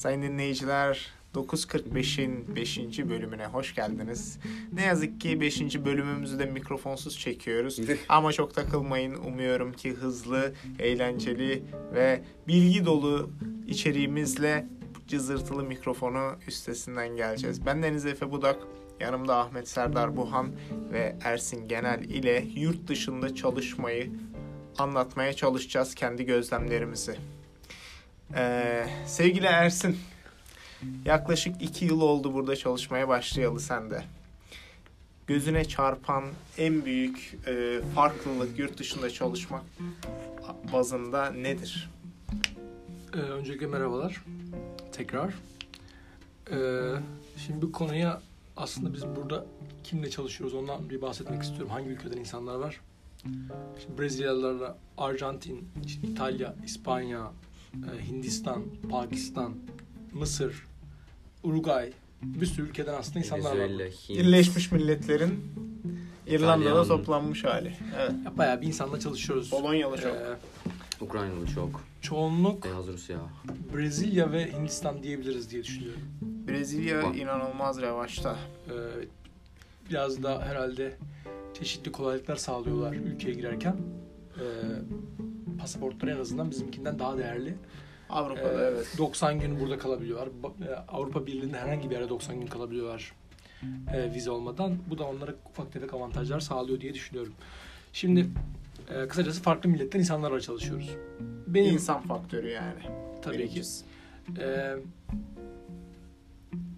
Sayın 0.00 0.22
dinleyiciler 0.22 1.06
9.45'in 1.34 2.56
5. 2.56 2.78
bölümüne 2.98 3.46
hoş 3.46 3.74
geldiniz. 3.74 4.38
Ne 4.72 4.82
yazık 4.82 5.20
ki 5.20 5.40
5. 5.40 5.60
bölümümüzü 5.84 6.38
de 6.38 6.46
mikrofonsuz 6.46 7.18
çekiyoruz. 7.18 7.78
Ama 8.08 8.32
çok 8.32 8.54
takılmayın. 8.54 9.14
Umuyorum 9.14 9.72
ki 9.72 9.92
hızlı, 9.92 10.54
eğlenceli 10.78 11.62
ve 11.94 12.22
bilgi 12.48 12.84
dolu 12.84 13.30
içeriğimizle 13.66 14.66
cızırtılı 15.08 15.62
mikrofonu 15.62 16.36
üstesinden 16.48 17.16
geleceğiz. 17.16 17.66
Ben 17.66 17.82
Deniz 17.82 18.06
Efe 18.06 18.30
Budak, 18.30 18.58
yanımda 19.00 19.36
Ahmet 19.38 19.68
Serdar 19.68 20.16
Buhan 20.16 20.52
ve 20.92 21.16
Ersin 21.24 21.68
Genel 21.68 22.04
ile 22.04 22.46
yurt 22.54 22.88
dışında 22.88 23.34
çalışmayı 23.34 24.10
anlatmaya 24.78 25.32
çalışacağız 25.32 25.94
kendi 25.94 26.24
gözlemlerimizi. 26.24 27.16
Ee, 28.34 28.86
sevgili 29.06 29.46
Ersin, 29.46 29.98
yaklaşık 31.04 31.62
iki 31.62 31.84
yıl 31.84 32.00
oldu 32.00 32.34
burada 32.34 32.56
çalışmaya 32.56 33.08
başlayalı 33.08 33.60
sende. 33.60 34.04
Gözüne 35.26 35.64
çarpan 35.64 36.24
en 36.58 36.84
büyük 36.84 37.38
e, 37.46 37.80
farklılık 37.94 38.58
yurt 38.58 38.78
dışında 38.78 39.10
çalışmak 39.10 39.62
bazında 40.72 41.30
nedir? 41.30 41.90
Ee, 43.14 43.16
öncelikle 43.16 43.66
merhabalar. 43.66 44.24
Tekrar. 44.92 45.34
Ee, 46.50 46.56
şimdi 47.46 47.62
bu 47.62 47.72
konuya 47.72 48.20
aslında 48.56 48.94
biz 48.94 49.06
burada 49.16 49.46
kimle 49.84 50.10
çalışıyoruz 50.10 50.54
ondan 50.54 50.90
bir 50.90 51.02
bahsetmek 51.02 51.42
istiyorum. 51.42 51.70
Hangi 51.70 51.88
ülkeden 51.88 52.16
insanlar 52.16 52.54
var? 52.54 52.80
Şimdi 53.82 53.98
Brezilyalılarla 53.98 54.76
Arjantin, 54.98 55.68
işte 55.86 56.06
İtalya, 56.06 56.54
İspanya, 56.64 57.32
Hindistan, 58.08 58.62
Pakistan, 58.90 59.54
Mısır, 60.12 60.66
Uruguay 61.42 61.92
bir 62.22 62.46
sürü 62.46 62.68
ülkeden 62.68 62.94
aslında 62.94 63.18
insanlar 63.18 63.58
var. 63.58 63.70
Birleşmiş 64.08 64.72
Milletler'in 64.72 65.40
İrlanda'da 66.26 66.68
İtalyan. 66.70 66.86
toplanmış 66.88 67.44
hali. 67.44 67.76
Evet. 68.00 68.12
Ya 68.24 68.38
bayağı 68.38 68.60
bir 68.60 68.66
insanla 68.66 69.00
çalışıyoruz. 69.00 69.50
Polonyalı 69.50 69.96
çok. 69.96 70.12
Ee, 70.16 70.36
Ukraynalı 71.00 71.46
çok. 71.46 71.84
çoğunluk 72.02 72.64
Beyaz 72.64 72.86
Rusya. 72.86 73.18
Brezilya 73.74 74.32
ve 74.32 74.52
Hindistan 74.52 75.02
diyebiliriz 75.02 75.50
diye 75.50 75.64
düşünüyorum. 75.64 76.00
Brezilya 76.48 77.02
Bak. 77.02 77.16
inanılmaz 77.16 77.80
revaçta. 77.80 78.36
Ee, 78.68 78.72
biraz 79.90 80.22
da 80.22 80.42
herhalde 80.42 80.96
çeşitli 81.58 81.92
kolaylıklar 81.92 82.36
sağlıyorlar 82.36 82.92
ülkeye 82.92 83.34
girerken. 83.34 83.76
Ee, 84.36 84.42
pasaportları 85.60 86.10
en 86.10 86.18
azından 86.20 86.50
bizimkinden 86.50 86.98
daha 86.98 87.18
değerli. 87.18 87.54
Avrupa'da 88.10 88.64
Ee, 88.64 88.66
evet. 88.66 88.94
90 88.98 89.40
gün 89.40 89.60
burada 89.60 89.78
kalabiliyorlar. 89.78 90.28
E, 90.68 90.74
Avrupa 90.88 91.26
Birliği'nde 91.26 91.58
herhangi 91.58 91.90
bir 91.90 91.94
yere 91.94 92.08
90 92.08 92.40
gün 92.40 92.46
kalabiliyorlar 92.46 93.12
e, 93.94 94.12
vize 94.14 94.30
olmadan. 94.30 94.78
Bu 94.90 94.98
da 94.98 95.04
onlara 95.04 95.34
ufak 95.50 95.72
tefek 95.72 95.94
avantajlar 95.94 96.40
sağlıyor 96.40 96.80
diye 96.80 96.94
düşünüyorum. 96.94 97.32
Şimdi 97.92 98.26
e, 98.94 99.08
kısacası 99.08 99.42
farklı 99.42 99.70
milletten 99.70 99.98
insanlarla 99.98 100.40
çalışıyoruz. 100.40 100.90
Benim 101.46 101.74
İnsan 101.74 102.00
faktörü 102.02 102.48
yani. 102.50 102.82
tabii 103.22 103.48
ki. 103.48 103.62
Ee, 104.38 104.74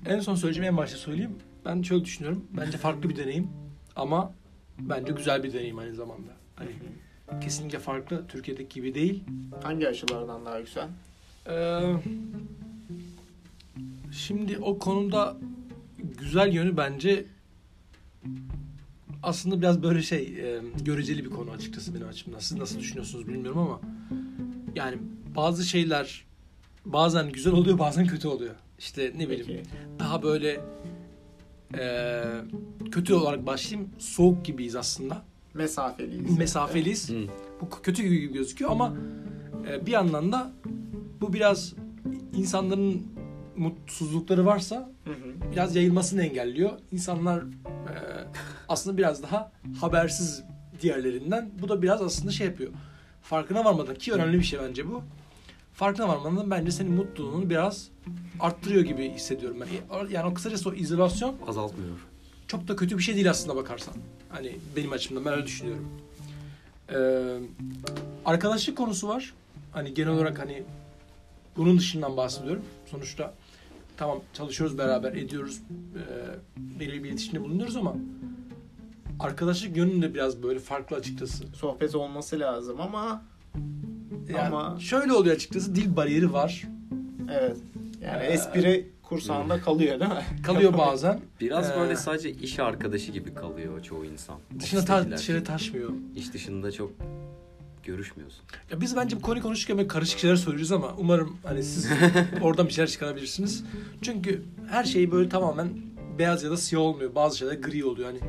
en 0.06 0.20
son 0.20 0.34
söyleyeceğim 0.34 0.69
en 0.72 0.77
başta 0.77 0.96
söyleyeyim. 0.98 1.39
Ben 1.64 1.83
şöyle 1.83 2.05
düşünüyorum. 2.05 2.44
Bence 2.50 2.78
farklı 2.78 3.08
bir 3.11 3.17
deneyim 3.17 3.48
ama 3.96 4.33
bence 4.78 5.12
güzel 5.12 5.42
bir 5.42 5.52
deneyim 5.52 5.78
aynı 5.78 5.94
zamanda. 5.94 6.30
Hani 6.56 6.70
kesinlikle 7.41 7.78
farklı. 7.78 8.25
Türkiye'deki 8.28 8.75
gibi 8.75 8.94
değil. 8.94 9.25
Hangi 9.62 9.88
açılardan 9.88 10.47
daha 10.47 10.61
güzel? 10.61 10.88
Ee, 11.48 11.80
şimdi 14.12 14.58
o 14.58 14.79
konuda 14.79 15.36
güzel 16.18 16.52
yönü 16.52 16.77
bence 16.77 17.24
aslında 19.23 19.61
biraz 19.61 19.83
böyle 19.83 20.02
şey 20.02 20.23
e, 20.23 20.62
göreceli 20.84 21.24
bir 21.24 21.30
konu 21.30 21.51
açıkçası 21.51 21.95
benim 21.95 22.08
açımdan. 22.08 22.39
Siz 22.39 22.58
nasıl 22.58 22.79
düşünüyorsunuz 22.79 23.29
bilmiyorum 23.29 23.58
ama 23.58 23.80
yani 24.74 24.98
bazı 25.36 25.64
şeyler 25.64 26.24
bazen 26.85 27.33
güzel 27.33 27.52
oluyor 27.52 27.79
bazen 27.79 28.06
kötü 28.06 28.29
oluyor. 28.29 28.55
İşte 28.79 29.12
ne 29.17 29.29
bileyim 29.29 29.46
Peki. 29.46 29.62
daha 29.98 30.23
böyle 30.23 30.61
e, 31.79 32.24
kötü 32.90 33.14
olarak 33.14 33.46
başlayayım 33.46 33.90
soğuk 33.98 34.45
gibiyiz 34.45 34.77
aslında. 34.77 35.24
Mesafeliyiz. 35.55 36.39
Mesafeliyiz. 36.39 37.11
Hı. 37.11 37.14
Bu 37.61 37.70
kötü 37.83 38.02
gibi 38.02 38.33
gözüküyor 38.33 38.70
ama 38.70 38.95
e, 39.68 39.86
bir 39.86 39.90
yandan 39.90 40.33
da 40.33 40.52
bu 41.20 41.33
biraz 41.33 41.74
insanların 42.36 43.07
mutsuzlukları 43.57 44.46
varsa 44.46 44.91
Hı 45.05 45.11
hı. 45.11 45.52
biraz 45.52 45.77
yayılmasını 45.77 46.24
engelliyor. 46.24 46.70
İnsanlar 46.92 47.39
e, 47.39 47.95
aslında 48.68 48.96
biraz 48.96 49.23
daha 49.23 49.52
habersiz 49.80 50.42
diğerlerinden. 50.83 51.51
Bu 51.62 51.68
da 51.68 51.83
biraz 51.83 52.02
aslında 52.02 52.30
şey 52.30 52.46
yapıyor. 52.46 52.70
Farkına 53.23 53.64
varmadan 53.64 53.95
ki 53.95 54.12
önemli 54.12 54.39
bir 54.39 54.45
şey 54.45 54.61
bence 54.61 54.89
bu. 54.89 55.02
Farkına 55.73 56.08
varmadan 56.08 56.51
bence 56.51 56.70
senin 56.70 56.92
mutluluğunu 56.92 57.51
biraz 57.51 57.89
arttırıyor 58.41 58.83
gibi 58.83 59.11
hissediyorum 59.11 59.57
ben. 59.61 60.07
Yani 60.11 60.30
o 60.30 60.35
kısacası 60.35 60.68
o 60.68 60.73
izolasyon 60.73 61.35
Azaltmıyor. 61.46 62.11
Çok 62.52 62.68
da 62.68 62.77
kötü 62.77 62.98
bir 62.98 63.02
şey 63.02 63.14
değil 63.14 63.30
aslında 63.30 63.57
bakarsan. 63.57 63.95
Hani 64.29 64.57
benim 64.77 64.92
açımdan 64.92 65.24
ben 65.24 65.33
öyle 65.33 65.46
düşünüyorum. 65.46 65.89
Ee, 66.92 67.39
arkadaşlık 68.24 68.77
konusu 68.77 69.08
var. 69.08 69.35
Hani 69.73 69.95
genel 69.95 70.11
olarak 70.13 70.39
hani 70.39 70.62
bunun 71.57 71.79
dışından 71.79 72.17
bahsediyorum. 72.17 72.62
Sonuçta 72.86 73.35
tamam 73.96 74.20
çalışıyoruz 74.33 74.79
beraber 74.79 75.12
ediyoruz. 75.12 75.61
E, 75.95 76.80
belirli 76.80 77.05
bir 77.05 77.08
iletişimde 77.08 77.41
bulunuyoruz 77.41 77.77
ama 77.77 77.95
arkadaşlık 79.20 79.77
yönünde 79.77 80.14
biraz 80.14 80.42
böyle 80.42 80.58
farklı 80.58 80.96
açıkçası. 80.96 81.45
Sohbet 81.57 81.95
olması 81.95 82.41
lazım 82.41 82.80
ama 82.80 83.23
Yani 84.29 84.41
Ama- 84.57 84.80
şöyle 84.80 85.12
oluyor 85.12 85.36
açıkçası 85.36 85.74
dil 85.74 85.96
bariyeri 85.96 86.33
var. 86.33 86.62
evet. 87.30 87.57
Yani 88.07 88.23
Ee, 88.23 88.27
espri 88.27 88.90
kursağında 89.02 89.61
kalıyor 89.61 90.01
değil 90.01 90.11
mi? 90.11 90.23
Kalıyor 90.42 90.79
bazen. 90.79 91.20
Biraz 91.40 91.70
Ee, 91.70 91.77
böyle 91.77 91.96
sadece 91.96 92.30
iş 92.30 92.58
arkadaşı 92.58 93.13
gibi 93.13 93.35
kalıyor 93.35 93.83
çoğu 93.83 94.05
insan. 94.05 94.36
Dışına 94.61 94.85
ta- 94.85 95.11
dışarı 95.17 95.45
taşmıyor. 95.45 95.90
İş 96.17 96.33
dışında 96.35 96.73
çok 96.73 96.92
görüşmüyorsun. 97.85 98.45
Ya 98.70 98.80
biz 98.80 98.96
bence 98.96 99.17
bu 99.17 99.20
konuyu 99.23 99.42
konuşurken 99.42 99.77
böyle 99.79 99.89
karışık 99.89 100.18
şeyler 100.18 100.36
söylüyoruz 100.36 100.73
ama 100.73 100.95
umarım 100.98 101.36
hani 101.45 101.62
siz 101.62 101.91
oradan 102.42 102.67
bir 102.67 102.73
şeyler 102.73 102.89
çıkarabilirsiniz. 102.89 103.64
Çünkü 104.02 104.42
her 104.70 104.85
şey 104.85 105.11
böyle 105.12 105.29
tamamen 105.29 105.68
beyaz 106.18 106.42
ya 106.42 106.51
da 106.51 106.57
siyah 106.57 106.83
olmuyor. 106.83 107.14
Bazı 107.14 107.39
şeyler 107.39 107.55
gri 107.55 107.85
oluyor. 107.85 108.08
Hani 108.08 108.20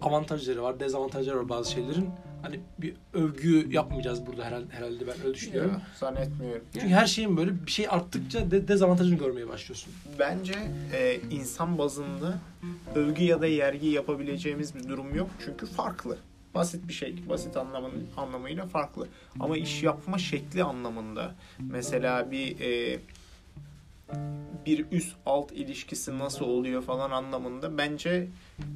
avantajları 0.00 0.62
var, 0.62 0.80
dezavantajları 0.80 1.36
var 1.38 1.48
bazı 1.48 1.70
şeylerin. 1.70 2.08
Hani 2.42 2.60
bir 2.78 2.94
övgü 3.12 3.72
yapmayacağız 3.72 4.26
burada 4.26 4.44
herhalde, 4.44 4.72
herhalde 4.72 5.06
ben 5.06 5.14
öyle 5.24 5.34
düşünüyorum. 5.34 5.70
Yok, 5.70 5.80
zannetmiyorum. 5.96 6.64
Çünkü 6.72 6.88
her 6.88 7.06
şeyin 7.06 7.36
böyle 7.36 7.66
bir 7.66 7.70
şey 7.70 7.86
arttıkça 7.88 8.50
de, 8.50 8.68
dezavantajını 8.68 9.18
görmeye 9.18 9.48
başlıyorsun. 9.48 9.92
Bence 10.18 10.54
e, 10.92 11.20
insan 11.30 11.78
bazında 11.78 12.38
övgü 12.94 13.24
ya 13.24 13.40
da 13.40 13.46
yergi 13.46 13.88
yapabileceğimiz 13.88 14.74
bir 14.74 14.88
durum 14.88 15.14
yok. 15.14 15.30
Çünkü 15.44 15.66
farklı. 15.66 16.18
Basit 16.54 16.88
bir 16.88 16.92
şey. 16.92 17.28
Basit 17.28 17.56
anlamın, 17.56 17.92
anlamıyla 18.16 18.66
farklı. 18.66 19.08
Ama 19.40 19.56
iş 19.56 19.82
yapma 19.82 20.18
şekli 20.18 20.64
anlamında. 20.64 21.34
Mesela 21.58 22.30
bir 22.30 22.60
e, 22.60 22.98
bir 24.66 24.86
üst 24.92 25.16
alt 25.26 25.52
ilişkisi 25.52 26.18
nasıl 26.18 26.44
oluyor 26.44 26.82
falan 26.82 27.10
anlamında 27.10 27.78
bence 27.78 28.28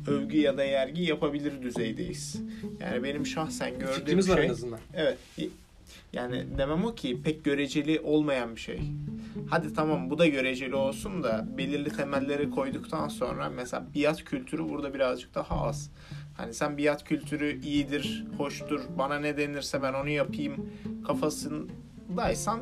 övgü 0.06 0.40
ya 0.40 0.56
da 0.56 0.64
yergi 0.64 1.02
yapabilir 1.02 1.62
düzeydeyiz. 1.62 2.42
Yani 2.80 3.02
benim 3.02 3.26
şahsen 3.26 3.78
gördüğüm 3.78 3.94
Fikrimiz 3.94 4.30
var 4.30 4.36
şey 4.36 4.46
en 4.46 4.50
azından. 4.50 4.80
Evet. 4.94 5.18
Yani 6.12 6.44
demem 6.58 6.84
o 6.84 6.94
ki 6.94 7.22
pek 7.22 7.44
göreceli 7.44 8.00
olmayan 8.00 8.56
bir 8.56 8.60
şey. 8.60 8.80
Hadi 9.50 9.74
tamam 9.74 10.10
bu 10.10 10.18
da 10.18 10.26
göreceli 10.26 10.74
olsun 10.74 11.22
da 11.22 11.46
belirli 11.58 11.90
temelleri 11.90 12.50
koyduktan 12.50 13.08
sonra 13.08 13.50
mesela 13.50 13.86
biat 13.94 14.24
kültürü 14.24 14.68
burada 14.68 14.94
birazcık 14.94 15.34
daha 15.34 15.62
az. 15.62 15.90
Hani 16.36 16.54
sen 16.54 16.78
biat 16.78 17.04
kültürü 17.04 17.60
iyidir, 17.62 18.24
hoştur, 18.36 18.80
bana 18.98 19.18
ne 19.18 19.36
denirse 19.36 19.82
ben 19.82 19.92
onu 19.92 20.08
yapayım 20.08 20.70
kafasındaysan 21.06 22.60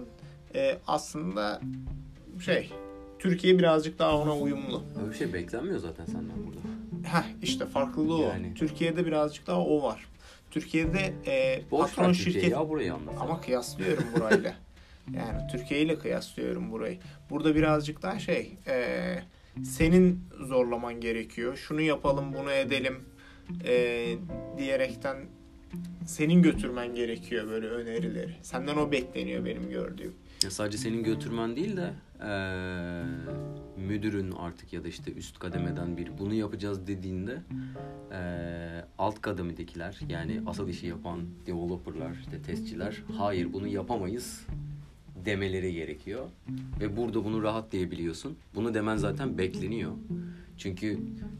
e, 0.54 0.78
aslında 0.86 1.60
şey 2.40 2.70
Türkiye 3.18 3.58
birazcık 3.58 3.98
daha 3.98 4.18
ona 4.18 4.36
uyumlu. 4.36 4.82
Öyle 5.00 5.10
bir 5.10 5.16
şey 5.16 5.32
beklenmiyor 5.32 5.78
zaten 5.78 6.04
senden 6.04 6.46
burada. 6.46 6.60
Heh 7.08 7.24
işte 7.42 7.66
farklılığı 7.66 8.22
Yani. 8.22 8.50
o. 8.52 8.54
Türkiye'de 8.54 9.06
birazcık 9.06 9.46
daha 9.46 9.60
o 9.64 9.82
var. 9.82 10.06
Türkiye'de 10.50 11.12
e, 11.26 11.62
Boş 11.70 11.94
patron 11.94 12.12
şirket 12.12 12.50
ya 12.50 12.68
burayı 12.68 12.94
anlat. 12.94 13.14
ama 13.20 13.40
kıyaslıyorum 13.40 14.04
burayla. 14.16 14.54
Yani 15.16 15.40
Türkiye 15.52 15.80
ile 15.80 15.98
kıyaslıyorum 15.98 16.72
burayı. 16.72 16.98
Burada 17.30 17.54
birazcık 17.54 18.02
daha 18.02 18.18
şey, 18.18 18.56
e, 18.66 19.18
senin 19.64 20.20
zorlaman 20.40 21.00
gerekiyor. 21.00 21.56
Şunu 21.56 21.80
yapalım, 21.80 22.34
bunu 22.34 22.50
edelim 22.50 22.96
e, 23.64 24.06
diyerekten 24.58 25.16
senin 26.06 26.42
götürmen 26.42 26.94
gerekiyor 26.94 27.48
böyle 27.48 27.66
önerileri. 27.66 28.32
Senden 28.42 28.76
o 28.76 28.92
bekleniyor 28.92 29.44
benim 29.44 29.70
gördüğüm. 29.70 30.14
Ya 30.44 30.50
sadece 30.50 30.78
senin 30.78 31.02
götürmen 31.02 31.56
değil 31.56 31.76
de 31.76 31.90
eee, 32.20 33.04
müdürün 33.88 34.30
artık 34.32 34.72
ya 34.72 34.84
da 34.84 34.88
işte 34.88 35.12
üst 35.12 35.38
kademeden 35.38 35.96
biri 35.96 36.18
bunu 36.18 36.34
yapacağız 36.34 36.86
dediğinde 36.86 37.38
eee, 38.10 38.84
alt 38.98 39.20
kademedekiler 39.20 40.00
yani 40.08 40.40
asıl 40.46 40.68
işi 40.68 40.86
yapan 40.86 41.20
developerlar, 41.46 42.16
işte 42.20 42.42
testçiler 42.42 43.02
hayır 43.18 43.52
bunu 43.52 43.66
yapamayız 43.66 44.46
demeleri 45.24 45.72
gerekiyor. 45.72 46.26
Ve 46.80 46.96
burada 46.96 47.24
bunu 47.24 47.42
rahat 47.42 47.72
diyebiliyorsun. 47.72 48.36
Bunu 48.54 48.74
demen 48.74 48.96
zaten 48.96 49.38
bekleniyor. 49.38 49.92
Çünkü 50.58 50.98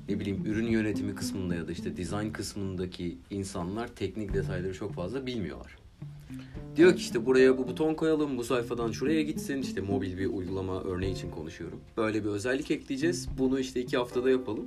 ne 0.09 0.21
bileyim 0.21 0.47
ürün 0.47 0.67
yönetimi 0.67 1.15
kısmında 1.15 1.55
ya 1.55 1.69
da 1.69 1.73
işte 1.73 1.97
design 1.97 2.31
kısmındaki 2.33 3.19
insanlar 3.31 3.89
teknik 3.89 4.35
detayları 4.35 4.75
çok 4.75 4.95
fazla 4.95 5.27
bilmiyorlar. 5.27 5.77
Diyor 6.77 6.93
ki 6.93 6.99
işte 6.99 7.27
buraya 7.27 7.59
bu 7.59 7.69
buton 7.69 7.95
koyalım, 7.95 8.39
bu 8.39 8.45
sayfadan 8.45 8.91
şuraya 8.93 9.23
gitsin. 9.23 9.63
İşte 9.63 9.81
mobil 9.81 10.19
bir 10.19 10.27
uygulama 10.27 10.81
örneği 10.83 11.13
için 11.13 11.31
konuşuyorum. 11.31 11.81
Böyle 11.97 12.25
bir 12.25 12.29
özellik 12.29 12.71
ekleyeceğiz. 12.71 13.29
Bunu 13.39 13.61
işte 13.61 13.81
iki 13.81 13.97
haftada 13.97 14.31
yapalım. 14.31 14.67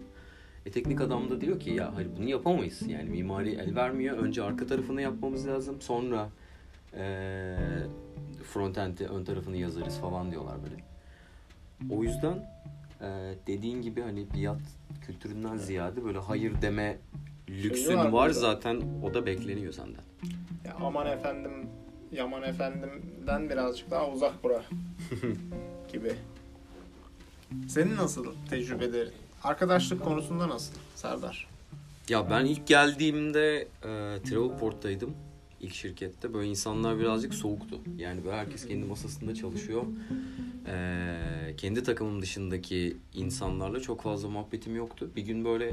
E 0.66 0.72
teknik 0.72 1.02
adam 1.02 1.30
da 1.30 1.42
diyor 1.42 1.60
ki 1.60 1.70
ya 1.70 1.96
hayır 1.96 2.10
bunu 2.18 2.30
yapamayız. 2.30 2.82
Yani 2.88 3.10
mimari 3.10 3.50
el 3.52 3.76
vermiyor. 3.76 4.18
Önce 4.18 4.44
arka 4.44 4.68
tarafını 4.68 5.02
yapmamız 5.02 5.48
lazım. 5.48 5.76
Sonra 5.82 6.30
eee 6.94 7.58
frontend'i 8.54 9.06
ön 9.06 9.24
tarafını 9.24 9.58
yazarız 9.58 9.98
falan 9.98 10.32
diyorlar 10.32 10.56
böyle. 10.64 10.84
O 11.96 12.04
yüzden 12.04 12.50
eee, 13.02 13.36
dediğin 13.48 13.82
gibi 13.82 14.02
hani 14.02 14.26
biat 14.36 14.62
kültüründen 15.06 15.58
ziyade 15.58 16.04
böyle 16.04 16.18
hayır 16.20 16.62
deme 16.62 16.98
lüksün 17.50 17.98
var 17.98 18.06
var, 18.06 18.12
burada. 18.12 18.34
zaten 18.34 18.82
o 19.04 19.14
da 19.14 19.26
bekleniyor 19.26 19.74
senden. 19.74 20.04
Ya 20.66 20.76
aman 20.82 21.08
efendim, 21.08 21.52
yaman 22.12 22.44
efendimden 22.44 23.50
birazcık 23.50 23.92
daha 23.92 24.10
uzak 24.12 24.44
bura 24.44 24.64
gibi. 25.94 26.14
Senin 27.68 27.96
nasıl 27.96 28.26
tecrübelerin? 28.50 29.12
Arkadaşlık 29.44 30.04
konusunda 30.04 30.50
nasıl 30.50 30.74
Serdar? 30.96 31.48
Ya 32.10 32.30
ben 32.30 32.46
ilk 32.46 32.68
geldiğimde 32.68 33.58
e, 33.84 34.22
Travelport'taydım. 34.24 35.14
ilk 35.62 35.74
şirkette. 35.74 36.34
Böyle 36.34 36.50
insanlar 36.50 37.00
birazcık 37.00 37.34
soğuktu. 37.34 37.80
Yani 37.98 38.26
böyle 38.26 38.36
herkes 38.38 38.68
kendi 38.68 38.86
masasında 38.86 39.36
çalışıyor. 39.36 39.84
E, 40.68 41.56
kendi 41.58 41.84
takımım 41.84 42.22
dışındaki 42.22 42.98
insanlarla 43.14 43.80
çok 43.80 44.02
fazla 44.02 44.30
muhabbetim 44.30 44.76
yoktu. 44.76 45.10
Bir 45.16 45.22
gün 45.22 45.46
böyle 45.46 45.72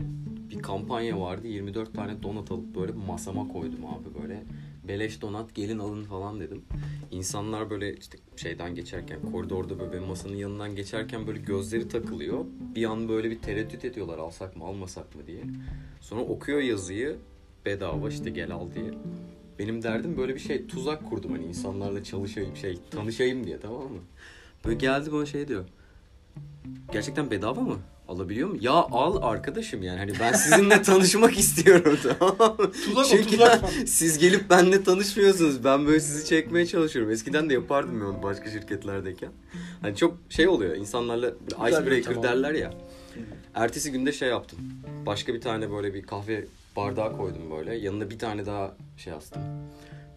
bir 0.51 0.63
kampanya 0.63 1.21
vardı. 1.21 1.47
24 1.47 1.95
tane 1.95 2.23
donat 2.23 2.51
alıp 2.51 2.75
böyle 2.77 2.93
masama 2.93 3.49
koydum 3.49 3.87
abi 3.87 4.23
böyle. 4.23 4.43
Beleş 4.89 5.23
donat 5.23 5.55
gelin 5.55 5.79
alın 5.79 6.05
falan 6.05 6.41
dedim. 6.41 6.63
İnsanlar 7.11 7.71
böyle 7.71 7.97
işte 7.97 8.19
şeyden 8.37 8.75
geçerken 8.75 9.19
koridorda 9.33 9.79
böyle 9.79 10.01
masanın 10.01 10.37
yanından 10.37 10.77
geçerken 10.77 11.27
böyle 11.27 11.39
gözleri 11.39 11.89
takılıyor. 11.89 12.45
Bir 12.75 12.85
an 12.85 13.09
böyle 13.09 13.31
bir 13.31 13.39
tereddüt 13.39 13.85
ediyorlar 13.85 14.19
alsak 14.19 14.57
mı 14.57 14.65
almasak 14.65 15.15
mı 15.15 15.27
diye. 15.27 15.43
Sonra 16.01 16.21
okuyor 16.21 16.61
yazıyı 16.61 17.17
bedava 17.67 18.09
işte 18.09 18.31
gel 18.31 18.51
al 18.53 18.69
diye. 18.75 18.91
Benim 19.59 19.83
derdim 19.83 20.17
böyle 20.17 20.35
bir 20.35 20.41
şey 20.41 20.67
tuzak 20.67 21.11
kurdum 21.11 21.33
hani 21.33 21.45
insanlarla 21.45 22.05
çalışayım 22.05 22.57
şey 22.57 22.79
tanışayım 22.91 23.45
diye 23.47 23.61
tamam 23.61 23.83
mı? 23.83 24.01
Böyle 24.65 24.77
geldi 24.77 25.13
bana 25.13 25.27
şey 25.27 25.49
diyor. 25.49 25.65
Gerçekten 26.93 27.31
bedava 27.31 27.61
mı? 27.61 27.79
Alabiliyor 28.09 28.49
mu? 28.49 28.57
Ya 28.61 28.73
al 28.73 29.23
arkadaşım 29.23 29.83
yani 29.83 29.99
hani 29.99 30.13
ben 30.21 30.33
sizinle 30.33 30.83
tanışmak 30.83 31.39
istiyorum 31.39 31.99
tamam 32.19 32.57
o 32.97 33.05
Çünkü 33.05 33.31
tuzak. 33.31 33.65
siz 33.87 34.19
gelip 34.19 34.51
benimle 34.51 34.85
tanışmıyorsunuz. 34.85 35.65
Ben 35.65 35.87
böyle 35.87 36.01
sizi 36.01 36.27
çekmeye 36.27 36.67
çalışıyorum. 36.67 37.13
Eskiden 37.13 37.51
de 37.51 37.55
yapardım 37.55 38.01
ben 38.01 38.05
onu 38.07 38.23
başka 38.23 38.51
şirketlerdeyken. 38.51 39.31
Hani 39.83 39.97
çok 39.97 40.17
şey 40.29 40.49
oluyor. 40.49 40.77
insanlarla 40.77 41.31
icebreaker 41.69 42.11
ortam 42.11 42.23
derler 42.23 42.55
ya. 42.55 42.75
Ertesi 43.55 43.93
günde 43.93 44.13
şey 44.13 44.29
yaptım. 44.29 44.59
Başka 45.07 45.35
bir 45.35 45.41
tane 45.41 45.71
böyle 45.71 45.95
bir 45.95 46.03
kahve 46.03 46.45
bardağı 46.77 47.17
koydum 47.17 47.51
böyle. 47.51 47.75
Yanına 47.75 48.11
bir 48.11 48.19
tane 48.19 48.47
daha 48.47 48.77
şey 48.97 49.13
astım. 49.13 49.43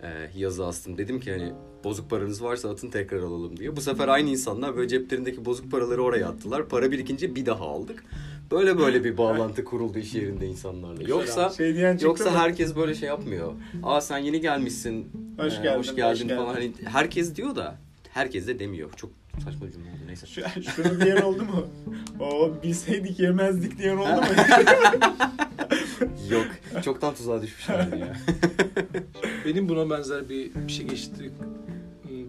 Ee, 0.03 0.07
yazı 0.35 0.65
astım. 0.65 0.97
Dedim 0.97 1.19
ki 1.19 1.31
hani 1.31 1.53
bozuk 1.87 2.09
paranız 2.09 2.43
varsa 2.43 2.69
atın 2.69 2.89
tekrar 2.89 3.19
alalım 3.19 3.57
diye. 3.57 3.75
Bu 3.75 3.81
sefer 3.81 4.07
aynı 4.07 4.29
insanlar 4.29 4.75
böyle 4.75 4.87
ceplerindeki 4.87 5.45
bozuk 5.45 5.71
paraları 5.71 6.03
oraya 6.03 6.27
attılar. 6.27 6.69
Para 6.69 6.91
birikince 6.91 7.35
bir 7.35 7.45
daha 7.45 7.63
aldık. 7.65 8.03
Böyle 8.51 8.77
böyle 8.77 9.03
bir 9.03 9.17
bağlantı 9.17 9.63
kuruldu 9.63 9.99
iş 9.99 10.13
yerinde 10.15 10.47
insanlarla. 10.47 11.03
Yoksa 11.09 11.49
Şey 11.49 11.75
diyen 11.75 11.97
Yoksa 12.01 12.31
mı? 12.31 12.37
herkes 12.37 12.75
böyle 12.75 12.95
şey 12.95 13.07
yapmıyor. 13.07 13.53
Aa 13.83 14.01
sen 14.01 14.17
yeni 14.17 14.41
gelmişsin. 14.41 15.11
Hoş 15.37 15.53
ee, 15.53 15.61
geldin, 15.61 15.79
hoş 15.79 15.87
hoş 15.89 15.95
geldin 15.95 16.27
geldin. 16.27 16.35
falan. 16.35 16.53
Hani 16.53 16.71
herkes 16.85 17.35
diyor 17.35 17.55
da 17.55 17.75
herkes 18.13 18.47
de 18.47 18.59
demiyor. 18.59 18.89
Çok 18.95 19.11
saçma 19.43 19.71
cümle 19.71 19.89
oldu 19.89 20.01
neyse. 20.07 20.27
Şu, 20.27 20.41
şunu 20.75 21.01
diyen 21.01 21.21
oldu 21.21 21.43
mu? 21.43 21.67
O 22.19 22.51
bilseydik 22.63 23.19
yemezdik 23.19 23.77
diyen 23.77 23.97
oldu 23.97 24.21
mu? 24.21 24.27
Yok. 26.31 26.45
Çoktan 26.83 27.15
tuzağa 27.15 27.41
düşmüşlerdi 27.41 27.99
ya. 27.99 28.13
Benim 29.45 29.69
buna 29.69 29.89
benzer 29.89 30.29
bir, 30.29 30.55
bir 30.55 30.71
şey 30.71 30.87
geçti 30.87 31.31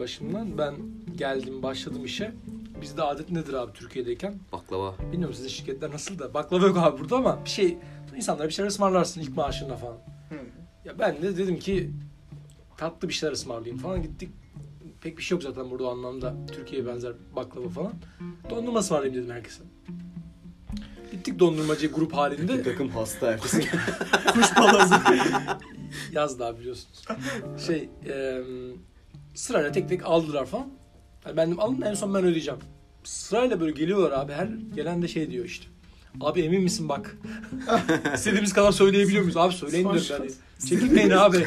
başımdan. 0.01 0.59
Ben 0.59 0.75
geldim 1.17 1.63
başladım 1.63 2.05
işe. 2.05 2.33
Bizde 2.81 3.03
adet 3.03 3.31
nedir 3.31 3.53
abi 3.53 3.73
Türkiye'deyken? 3.73 4.35
Baklava. 4.53 4.95
Bilmiyorum 5.13 5.35
sizin 5.35 5.49
şirketler 5.49 5.91
nasıl 5.91 6.19
da. 6.19 6.35
Baklava 6.35 6.67
yok 6.67 6.77
abi 6.77 7.01
burada 7.01 7.17
ama 7.17 7.45
bir 7.45 7.51
şey 7.51 7.79
insanlara 8.17 8.49
bir 8.49 8.53
şeyler 8.53 8.71
ısmarlarsın 8.71 9.21
ilk 9.21 9.37
maaşında 9.37 9.77
falan. 9.77 9.99
Hı. 10.29 10.35
Ya 10.85 10.99
ben 10.99 11.23
de 11.23 11.37
dedim 11.37 11.59
ki 11.59 11.91
tatlı 12.77 13.09
bir 13.09 13.15
şeyler 13.15 13.33
ısmarlayayım 13.33 13.79
falan 13.79 14.03
gittik. 14.03 14.31
Pek 15.01 15.19
bir 15.19 15.23
şey 15.23 15.37
yok 15.37 15.43
zaten 15.43 15.71
burada 15.71 15.85
o 15.85 15.91
anlamda. 15.91 16.35
Türkiye'ye 16.53 16.87
benzer 16.87 17.13
baklava 17.37 17.69
falan. 17.69 17.93
Dondurma 18.51 18.79
ısmarlayayım 18.79 19.23
dedim 19.23 19.35
herkese. 19.35 19.63
Gittik 21.13 21.39
dondurmacı 21.39 21.87
grup 21.87 22.13
halinde. 22.13 22.63
Takım 22.63 22.89
hasta 22.89 23.33
ertesi. 23.33 23.61
Kuş 24.33 24.55
palazı. 24.55 24.95
Yaz 26.13 26.39
daha 26.39 26.59
biliyorsunuz. 26.59 27.05
Şey 27.67 27.89
e, 28.07 28.43
sırayla 29.39 29.73
tek 29.73 29.89
tek 29.89 30.07
aldılar 30.07 30.47
falan. 30.47 30.67
Yani 31.27 31.37
ben 31.37 31.47
dedim 31.47 31.61
alın 31.61 31.83
en 31.83 31.95
son 31.95 32.15
ben 32.15 32.25
ödeyeceğim. 32.25 32.61
Sırayla 33.05 33.61
böyle 33.61 33.73
geliyorlar 33.73 34.11
abi. 34.19 34.33
Her 34.33 34.49
gelen 34.75 35.03
de 35.03 35.09
şey 35.09 35.31
diyor 35.31 35.45
işte. 35.45 35.67
Abi 36.21 36.41
emin 36.41 36.63
misin 36.63 36.89
bak. 36.89 37.17
İstediğimiz 38.15 38.53
kadar 38.53 38.73
söyleyebiliyor 38.73 39.23
muyuz? 39.23 39.37
Abi 39.37 39.55
söyleyin 39.55 39.85
Son 39.85 39.99
diyorum 39.99 40.17
yani. 40.21 40.33
Çekinmeyin 40.69 41.11
abi. 41.11 41.47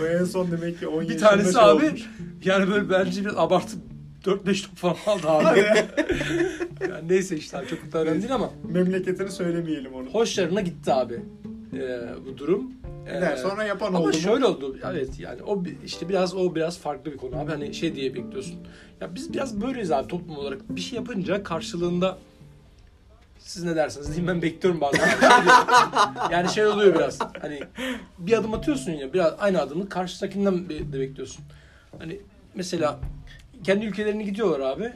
Bu 0.00 0.06
en 0.06 0.24
son 0.24 0.50
demek 0.50 0.80
ki 0.80 0.88
10 0.88 1.08
Bir 1.08 1.18
tanesi 1.18 1.52
şey 1.52 1.62
abi 1.62 1.86
olmuş. 1.86 2.10
yani 2.44 2.70
böyle 2.70 2.90
bence 2.90 3.20
biraz 3.24 3.36
abartıp 3.36 3.80
4-5 4.24 4.66
top 4.80 4.96
falan 4.96 5.18
aldı 5.18 5.28
abi. 5.28 5.60
yani 6.90 7.08
neyse 7.08 7.36
işte 7.36 7.58
abi 7.58 7.66
çok 7.66 7.92
da 7.92 8.02
önemli 8.02 8.22
değil 8.22 8.34
ama 8.34 8.50
Memleketini 8.68 9.30
söylemeyelim 9.30 9.94
onu. 9.94 10.06
hoşlarına 10.10 10.60
gitti 10.60 10.92
abi 10.92 11.20
ee, 11.74 12.00
bu 12.26 12.38
durum. 12.38 12.72
Ee, 13.08 13.36
sonra 13.36 13.64
yapan 13.64 13.86
Ama 13.86 13.98
oldu 13.98 14.06
mu? 14.06 14.12
şöyle 14.14 14.46
oldu. 14.46 14.76
Evet 14.92 15.20
yani 15.20 15.42
o 15.42 15.62
işte 15.84 16.08
biraz 16.08 16.34
o 16.34 16.54
biraz 16.54 16.78
farklı 16.78 17.12
bir 17.12 17.16
konu 17.16 17.36
abi. 17.38 17.50
Hani 17.50 17.74
şey 17.74 17.94
diye 17.94 18.14
bekliyorsun. 18.14 18.56
Ya 19.00 19.14
biz 19.14 19.32
biraz 19.32 19.60
böyleyiz 19.60 19.92
abi 19.92 20.08
toplum 20.08 20.38
olarak. 20.38 20.58
Bir 20.76 20.80
şey 20.80 20.96
yapınca 20.96 21.42
karşılığında 21.42 22.18
siz 23.38 23.64
ne 23.64 23.76
dersiniz 23.76 24.06
diyeyim 24.08 24.26
ben 24.28 24.42
bekliyorum 24.42 24.80
bazen. 24.80 25.08
yani 26.30 26.48
şey 26.48 26.66
oluyor 26.66 26.94
biraz. 26.94 27.18
Hani 27.40 27.60
bir 28.18 28.32
adım 28.32 28.54
atıyorsun 28.54 28.92
ya 28.92 29.12
biraz 29.12 29.34
aynı 29.38 29.60
adımı 29.60 29.88
karşıdakinden 29.88 30.68
be- 30.68 30.92
de 30.92 31.00
bekliyorsun. 31.00 31.44
Hani 31.98 32.20
mesela 32.54 32.98
kendi 33.64 33.86
ülkelerine 33.86 34.22
gidiyorlar 34.22 34.60
abi. 34.60 34.92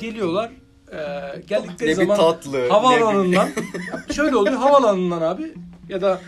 Geliyorlar. 0.00 0.50
eee 0.92 1.42
geldikleri 1.48 1.90
Ne 1.90 1.94
zaman 1.94 2.16
tatlı. 2.16 2.68
havaalanından 2.68 3.48
şöyle 4.12 4.36
oluyor 4.36 4.56
havaalanından 4.56 5.22
abi 5.22 5.54
ya 5.88 6.00
da 6.00 6.20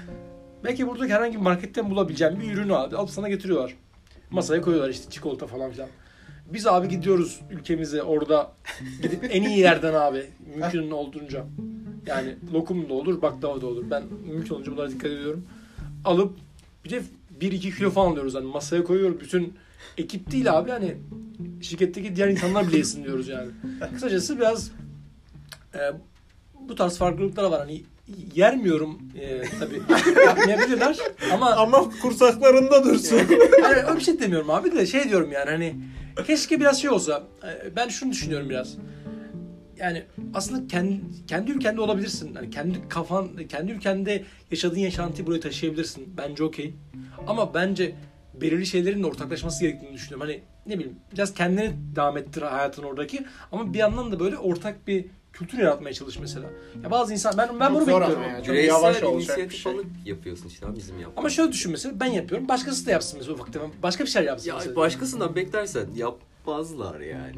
belki 0.64 0.87
buradaki 0.87 1.14
herhangi 1.14 1.37
bir 1.37 1.42
marketten 1.42 1.90
bulabileceğin 1.90 2.40
bir 2.40 2.52
ürünü 2.52 2.75
abi 2.75 2.97
alıp 2.97 3.11
sana 3.11 3.28
getiriyorlar. 3.28 3.75
Masaya 4.31 4.61
koyuyorlar 4.61 4.90
işte 4.90 5.11
çikolata 5.11 5.47
falan 5.47 5.71
filan. 5.71 5.88
Biz 6.52 6.66
abi 6.66 6.88
gidiyoruz 6.88 7.40
ülkemize 7.50 8.02
orada 8.02 8.52
gidip 9.02 9.25
en 9.31 9.42
iyi 9.42 9.59
yerden 9.59 9.95
abi 9.95 10.26
mümkün 10.57 10.90
olduğunca 10.90 11.45
yani 12.07 12.37
lokum 12.52 12.88
da 12.88 12.95
olur 12.95 13.23
baklava 13.23 13.61
da 13.61 13.66
olur. 13.66 13.85
Ben 13.90 14.02
mümkün 14.26 14.54
olunca 14.54 14.73
bunlara 14.73 14.90
dikkat 14.90 15.11
ediyorum. 15.11 15.45
Alıp 16.04 16.37
bir 16.85 16.90
de 16.90 17.02
1-2 17.40 17.76
kilo 17.76 17.90
falan 17.90 18.11
alıyoruz 18.11 18.35
hani 18.35 18.47
masaya 18.47 18.85
koyuyoruz. 18.85 19.21
Bütün 19.21 19.54
ekip 19.99 20.31
değil 20.31 20.59
abi 20.59 20.71
hani 20.71 20.97
şirketteki 21.61 22.16
diğer 22.16 22.28
insanlar 22.28 22.69
bile 22.69 22.76
yesin 22.76 23.04
diyoruz 23.04 23.28
yani. 23.28 23.50
Kısacası 23.95 24.38
biraz 24.38 24.71
e, 25.75 25.78
bu 26.69 26.75
tarz 26.75 26.99
farklılıklar 26.99 27.45
var. 27.45 27.61
Hani 27.61 27.83
yermiyorum 28.35 28.99
e, 29.21 29.42
tabii. 29.59 29.82
Yapmayabilirler 30.26 30.97
ama 31.32 31.50
Ama 31.50 31.90
kursaklarında 32.02 32.85
dursun. 32.85 33.16
yani 33.62 33.75
öyle 33.75 33.97
bir 33.97 34.00
şey 34.04 34.21
demiyorum 34.21 34.50
abi 34.50 34.73
de 34.73 34.87
şey 34.87 35.09
diyorum 35.09 35.32
yani 35.32 35.50
hani 35.50 35.75
keşke 36.26 36.61
biraz 36.61 36.80
şey 36.82 36.90
olsa. 36.90 37.23
e, 37.44 37.76
Ben 37.76 37.88
şunu 37.88 38.12
düşünüyorum 38.12 38.50
biraz. 38.50 38.76
Yani 39.76 40.02
aslında 40.35 40.66
kendi, 40.66 41.00
kendi 41.26 41.50
ülkende 41.52 41.80
olabilirsin. 41.80 42.35
Hani 42.35 42.50
kendi 42.50 42.88
kafan, 42.88 43.28
kendi 43.49 43.73
ülkende 43.73 44.25
yaşadığın 44.50 44.78
yaşantıyı 44.78 45.26
buraya 45.26 45.40
taşıyabilirsin. 45.40 46.14
Bence 46.16 46.44
okey. 46.44 46.75
Ama 47.26 47.54
bence 47.54 47.94
belirli 48.40 48.66
şeylerin 48.66 49.02
de 49.02 49.06
ortaklaşması 49.06 49.61
gerektiğini 49.64 49.94
düşünüyorum. 49.94 50.28
Hani 50.28 50.40
ne 50.66 50.78
bileyim 50.78 50.97
biraz 51.12 51.35
kendini 51.35 51.73
devam 51.97 52.16
ettir 52.16 52.42
hayatın 52.42 52.82
oradaki 52.82 53.25
ama 53.52 53.73
bir 53.73 53.78
yandan 53.78 54.12
da 54.12 54.21
böyle 54.21 54.38
ortak 54.38 54.87
bir 54.87 55.04
kültür 55.32 55.58
yaratmaya 55.58 55.92
çalış 55.92 56.18
mesela. 56.18 56.46
Ya 56.84 56.90
bazı 56.90 57.12
insan 57.12 57.34
ben 57.38 57.60
ben 57.60 57.68
Çok 57.68 57.76
bunu 57.76 57.84
zor 57.84 57.92
ama 58.02 58.08
bekliyorum. 58.08 58.30
ya. 58.34 58.42
Çok 58.42 58.54
Bireysel 58.54 58.68
yavaş 58.74 59.02
olacak 59.02 59.02
bir 59.12 59.16
inisiyatif 59.16 59.62
şey. 59.62 59.72
alıp 59.72 59.86
yapıyorsun 60.04 60.48
işte 60.48 60.66
abi 60.66 60.76
bizim 60.76 60.94
yaptığımız. 60.98 61.18
Ama 61.18 61.30
şöyle 61.30 61.52
düşün 61.52 61.72
mesela 61.72 62.00
ben 62.00 62.06
yapıyorum. 62.06 62.48
Başkası 62.48 62.86
da 62.86 62.90
yapsın 62.90 63.18
mesela 63.18 63.34
ufak 63.34 63.52
tefek. 63.52 63.82
Başka 63.82 64.04
bir 64.04 64.08
şeyler 64.10 64.26
yapsın 64.28 64.48
Ya 64.48 64.54
mesela. 64.56 64.76
başkasından 64.76 65.36
beklersen 65.36 65.86
yapmazlar 65.96 67.00
yani. 67.00 67.34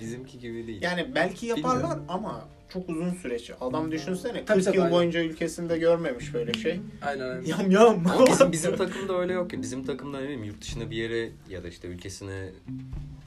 Bizimki 0.00 0.38
gibi 0.38 0.66
değil. 0.66 0.82
Yani 0.82 1.06
belki 1.14 1.46
yaparlar 1.46 1.74
Bilmiyorum. 1.78 2.04
ama 2.08 2.44
çok 2.72 2.88
uzun 2.88 3.10
süreç. 3.14 3.50
Adam 3.60 3.92
düşünsene 3.92 4.32
40 4.38 4.46
Tabii 4.46 4.62
tabii, 4.62 4.76
yıl 4.76 4.82
aynen. 4.84 4.96
boyunca 4.96 5.20
ülkesinde 5.20 5.78
görmemiş 5.78 6.34
böyle 6.34 6.52
şey. 6.54 6.80
Aynen 7.02 7.28
aynen. 7.28 7.42
Yam 7.44 7.70
yam. 7.70 8.06
Ama 8.14 8.26
bizim, 8.26 8.52
bizim 8.52 8.76
takımda 8.76 9.18
öyle 9.18 9.32
yok 9.32 9.52
ya. 9.52 9.62
Bizim 9.62 9.84
takımda 9.86 10.18
ne 10.18 10.24
bileyim 10.24 10.44
yurt 10.44 10.60
dışına 10.62 10.90
bir 10.90 10.96
yere 10.96 11.30
ya 11.50 11.62
da 11.64 11.68
işte 11.68 11.88
ülkesine 11.88 12.48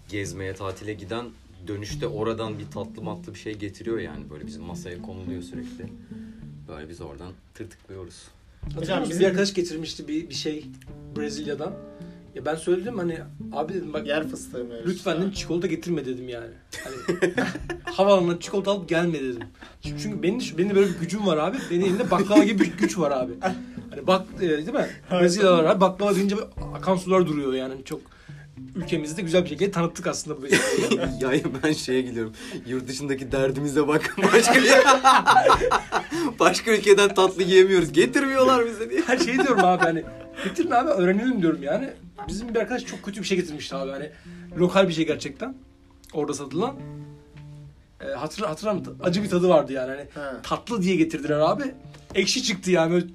gezmeye, 0.09 0.53
tatile 0.53 0.93
giden 0.93 1.25
dönüşte 1.67 2.07
oradan 2.07 2.59
bir 2.59 2.65
tatlı 2.71 3.01
matlı 3.01 3.33
bir 3.33 3.39
şey 3.39 3.53
getiriyor 3.57 3.99
yani. 3.99 4.29
Böyle 4.29 4.47
bizim 4.47 4.63
masaya 4.63 5.01
konuluyor 5.01 5.41
sürekli. 5.41 5.85
Böyle 6.67 6.89
biz 6.89 7.01
oradan 7.01 7.31
tırtıklıyoruz. 7.53 8.15
Musun? 8.75 8.95
bizim- 9.09 9.19
Bir 9.19 9.25
arkadaş 9.25 9.53
getirmişti 9.53 10.07
bir, 10.07 10.29
bir 10.29 10.33
şey 10.35 10.65
Brezilya'dan. 11.17 11.73
Ya 12.35 12.45
ben 12.45 12.55
söyledim 12.55 12.97
hani 12.97 13.17
abi 13.53 13.73
dedim 13.73 13.93
bak 13.93 14.07
Yer 14.07 14.27
fıstığı 14.27 14.63
mevzusu. 14.65 14.89
lütfen 14.89 15.17
dedim 15.17 15.31
çikolata 15.31 15.67
getirme 15.67 16.05
dedim 16.05 16.29
yani. 16.29 16.47
Hani 16.83 16.95
havaalanına 17.83 18.39
çikolata 18.39 18.71
alıp 18.71 18.89
gelme 18.89 19.19
dedim. 19.19 19.41
Çünkü 19.81 20.01
çünkü 20.03 20.23
benim 20.23 20.39
benim 20.57 20.75
böyle 20.75 20.87
bir 20.93 20.99
gücüm 20.99 21.27
var 21.27 21.37
abi. 21.37 21.57
Benim 21.71 21.81
elimde 21.85 22.11
baklava 22.11 22.43
gibi 22.43 22.59
bir 22.59 22.77
güç 22.77 22.97
var 22.97 23.11
abi. 23.11 23.33
Hani 23.89 24.07
bak 24.07 24.25
e, 24.37 24.39
değil 24.41 24.73
mi? 24.73 24.87
Brezilyalılar 25.11 25.63
abi 25.65 25.81
baklava 25.81 26.15
deyince 26.15 26.35
akan 26.73 26.95
sular 26.95 27.27
duruyor 27.27 27.53
yani 27.53 27.73
çok 27.85 28.01
ülkemizde 28.75 29.21
güzel 29.21 29.43
bir 29.43 29.49
şekilde 29.49 29.71
tanıttık 29.71 30.07
aslında 30.07 30.41
bu 30.41 30.45
ya 31.21 31.31
ben 31.63 31.71
şeye 31.73 32.01
gidiyorum. 32.01 32.33
Yurt 32.67 32.87
dışındaki 32.87 33.31
derdimize 33.31 33.87
bak. 33.87 34.15
Başka 34.33 34.59
Başka 36.39 36.71
ülkeden 36.71 37.13
tatlı 37.13 37.43
yiyemiyoruz. 37.43 37.91
Getirmiyorlar 37.91 38.65
bize 38.65 38.89
diye. 38.89 39.01
Her 39.01 39.17
şeyi 39.17 39.37
diyorum 39.37 39.65
abi 39.65 39.83
hani 39.83 40.03
getirin 40.43 40.71
abi 40.71 40.89
öğrenelim 40.89 41.41
diyorum 41.41 41.63
yani. 41.63 41.89
Bizim 42.27 42.49
bir 42.55 42.59
arkadaş 42.59 42.85
çok 42.85 43.03
kötü 43.03 43.21
bir 43.21 43.27
şey 43.27 43.37
getirmişti 43.37 43.75
abi 43.75 43.91
hani 43.91 44.09
lokal 44.57 44.87
bir 44.87 44.93
şey 44.93 45.07
gerçekten 45.07 45.55
orada 46.13 46.33
satılan. 46.33 46.75
E, 48.01 48.05
hatır, 48.05 48.43
hatırlar 48.43 48.73
mısın? 48.73 48.97
Acı 49.03 49.23
bir 49.23 49.29
tadı 49.29 49.49
vardı 49.49 49.73
yani 49.73 49.89
hani 49.91 50.05
Ha. 50.13 50.41
tatlı 50.43 50.81
diye 50.81 50.95
getirdiler 50.95 51.39
abi. 51.39 51.63
Ekşi 52.15 52.43
çıktı 52.43 52.71
yani 52.71 52.91
böyle 52.91 53.05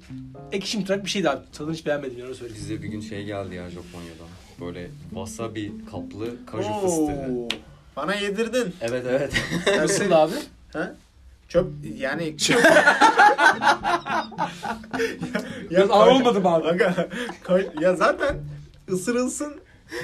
ekşi 0.51 0.87
bir 0.87 1.09
şeydi 1.09 1.29
abi. 1.29 1.45
Tadını 1.53 1.73
hiç 1.73 1.85
beğenmedim 1.85 2.17
yani 2.17 2.25
öyle 2.27 2.35
söyleyeyim. 2.35 2.61
Bize 2.63 2.83
bir 2.83 2.87
gün 2.87 3.01
şey 3.01 3.25
geldi 3.25 3.55
ya 3.55 3.69
Japonya'dan. 3.69 4.27
Böyle 4.61 4.89
wasabi 5.09 5.71
kaplı 5.91 6.45
kaju 6.45 6.69
Oo, 6.69 6.81
fıstığı. 6.81 7.47
Bana 7.95 8.15
yedirdin. 8.15 8.75
Evet 8.81 9.05
evet. 9.09 9.33
Nasıl 9.77 10.11
abi? 10.11 10.33
Ha? 10.73 10.95
Çöp 11.47 11.67
yani 11.97 12.23
Biraz 15.69 15.91
ağır 15.91 16.11
olmadı 16.11 16.41
mı 16.41 16.49
abi? 16.49 16.67
Aga, 16.67 17.07
ya 17.81 17.95
zaten 17.95 18.37
ısırılsın 18.89 19.53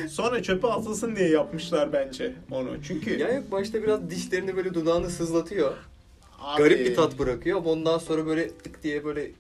sonra 0.10 0.44
çöpe 0.44 0.68
atılsın 0.68 1.16
diye 1.16 1.30
yapmışlar 1.30 1.94
bence 1.94 2.34
onu. 2.52 2.70
Çünkü 2.84 3.20
ya 3.20 3.34
yok 3.34 3.52
başta 3.52 3.84
biraz 3.84 4.10
dişlerini 4.10 4.56
böyle 4.56 4.74
dudağını 4.74 5.10
sızlatıyor. 5.10 5.74
Abi, 6.40 6.64
Garip 6.64 6.80
bir 6.80 6.96
tat 6.96 7.20
bırakıyor 7.20 7.58
ama 7.58 7.70
ondan 7.70 7.98
sonra 7.98 8.26
böyle 8.26 8.48
tık 8.58 8.84
diye 8.84 9.06
böyle 9.06 9.32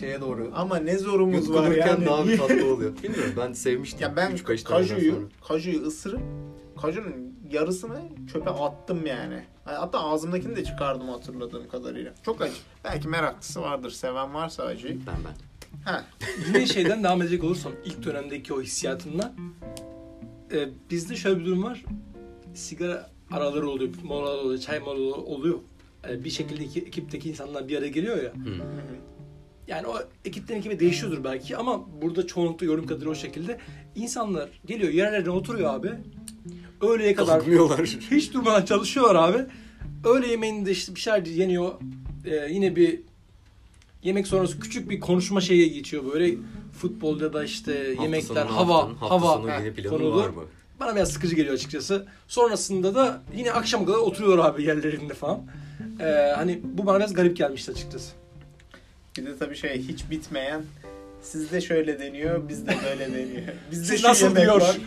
şeye 0.00 0.20
doğru 0.20 0.50
Ama 0.54 0.76
ne 0.76 0.98
zorumuz 0.98 1.52
var 1.52 1.70
yani. 1.70 2.06
daha 2.06 2.26
bir 2.26 2.38
tatlı 2.38 2.74
oluyor. 2.74 2.92
Bilmiyorum 3.02 3.34
ben 3.36 3.52
sevmiştim. 3.52 4.00
Ya 4.02 4.16
ben 4.16 4.30
3-5 4.32 4.36
taneden 4.36 4.64
kajuyu, 4.64 5.28
kajuyu 5.48 5.82
ısırıp 5.82 6.20
kajunun 6.82 7.34
yarısını 7.50 8.00
çöpe 8.32 8.50
attım 8.50 9.06
yani. 9.06 9.42
Hatta 9.64 10.00
ağzımdakini 10.00 10.56
de 10.56 10.64
çıkardım 10.64 11.08
hatırladığım 11.08 11.68
kadarıyla. 11.68 12.14
Çok 12.22 12.40
acı. 12.42 12.54
Belki 12.84 13.08
meraklısı 13.08 13.62
vardır, 13.62 13.90
seven 13.90 14.34
varsa 14.34 14.62
acıyı. 14.62 14.98
Ben 15.06 15.16
ben. 15.24 15.34
Ha. 15.90 16.04
Yine 16.46 16.66
şeyden 16.66 17.04
devam 17.04 17.22
edecek 17.22 17.44
olursam 17.44 17.72
ilk 17.84 18.04
dönemdeki 18.04 18.54
o 18.54 18.62
hissiyatından 18.62 19.32
e, 20.52 20.68
bizde 20.90 21.16
şöyle 21.16 21.40
bir 21.40 21.44
durum 21.44 21.62
var. 21.62 21.84
Sigara 22.54 23.10
araları 23.30 23.68
oluyor, 23.68 23.90
molalar 24.04 24.38
oluyor, 24.38 24.60
çay 24.60 24.78
molaları 24.78 25.20
oluyor. 25.20 25.58
E, 26.10 26.24
bir 26.24 26.30
şekilde 26.30 26.64
iki, 26.64 26.80
ekipteki 26.80 27.28
insanlar 27.28 27.68
bir 27.68 27.78
araya 27.78 27.88
geliyor 27.88 28.16
ya. 28.16 28.32
Hı. 28.32 28.62
Yani 29.68 29.86
o 29.86 29.98
ekipten 30.24 30.56
ekibe 30.56 30.80
değişiyordur 30.80 31.24
belki 31.24 31.56
ama 31.56 32.02
burada 32.02 32.26
çoğunlukla 32.26 32.66
yorum 32.66 32.86
kadarıyla 32.86 33.10
o 33.10 33.14
şekilde 33.14 33.58
insanlar 33.94 34.48
geliyor 34.66 34.92
yerlerine 34.92 35.30
oturuyor 35.30 35.74
abi. 35.74 35.90
Öğleye 36.80 37.14
kadar 37.14 37.42
hiç 38.10 38.34
durmadan 38.34 38.64
çalışıyorlar 38.64 39.14
abi. 39.14 39.44
Öğle 40.04 40.26
yemeğinde 40.26 40.70
işte 40.70 40.94
bir 40.94 41.00
şeyler 41.00 41.26
yeniyor. 41.26 41.72
Ee, 42.24 42.48
yine 42.50 42.76
bir 42.76 43.00
yemek 44.02 44.26
sonrası 44.26 44.60
küçük 44.60 44.90
bir 44.90 45.00
konuşma 45.00 45.40
şeye 45.40 45.68
geçiyor 45.68 46.04
böyle. 46.12 46.36
Futbolda 46.80 47.32
da 47.32 47.44
işte 47.44 47.86
Hafta 47.88 48.02
yemekler, 48.02 48.46
hava, 48.46 48.72
yaptın? 48.72 48.94
Hafta 48.94 49.14
hava 49.14 49.42
var 50.16 50.28
mı? 50.28 50.44
Bana 50.80 50.96
biraz 50.96 51.12
sıkıcı 51.12 51.36
geliyor 51.36 51.54
açıkçası. 51.54 52.06
Sonrasında 52.28 52.94
da 52.94 53.22
yine 53.36 53.52
akşama 53.52 53.86
kadar 53.86 53.98
oturuyorlar 53.98 54.44
abi 54.44 54.62
yerlerinde 54.62 55.14
falan. 55.14 55.46
Ee, 56.00 56.32
hani 56.36 56.60
bu 56.64 56.86
bana 56.86 56.98
biraz 56.98 57.14
garip 57.14 57.36
gelmişti 57.36 57.72
açıkçası. 57.72 58.12
Bir 59.18 59.26
de 59.26 59.38
tabii 59.38 59.56
şey 59.56 59.82
hiç 59.82 60.10
bitmeyen 60.10 60.62
sizde 61.22 61.60
şöyle 61.60 61.98
deniyor, 61.98 62.48
bizde 62.48 62.76
böyle 62.84 63.12
deniyor. 63.12 63.42
Bizde 63.70 63.84
Siz 63.84 64.00
şu 64.02 64.08
nasıl 64.08 64.26
yemek 64.26 64.42
diyor? 64.42 64.60
var. 64.60 64.78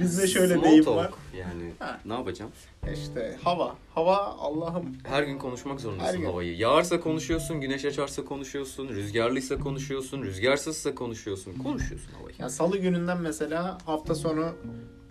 Bizde 0.00 0.26
şöyle 0.26 0.54
small 0.54 0.64
deyim 0.64 0.84
talk 0.84 0.96
var. 0.96 1.10
Yani 1.38 1.72
Ha. 1.78 2.00
ne 2.04 2.12
yapacağım? 2.14 2.50
İşte 2.94 3.36
hava. 3.44 3.74
Hava 3.94 4.16
Allah'ım. 4.16 4.96
Her 5.04 5.22
gün 5.22 5.38
konuşmak 5.38 5.74
Her 5.74 5.78
zorundasın 5.82 6.18
gün. 6.20 6.26
havayı. 6.26 6.56
Yağarsa 6.56 7.00
konuşuyorsun, 7.00 7.60
güneş 7.60 7.84
açarsa 7.84 8.24
konuşuyorsun, 8.24 8.88
rüzgarlıysa 8.88 9.58
konuşuyorsun, 9.58 10.22
rüzgarsızsa 10.22 10.94
konuşuyorsun. 10.94 11.52
Konuşuyorsun 11.54 12.12
havayı. 12.12 12.34
Ya 12.38 12.48
salı 12.48 12.78
gününden 12.78 13.18
mesela 13.20 13.78
hafta 13.86 14.14
sonu 14.14 14.52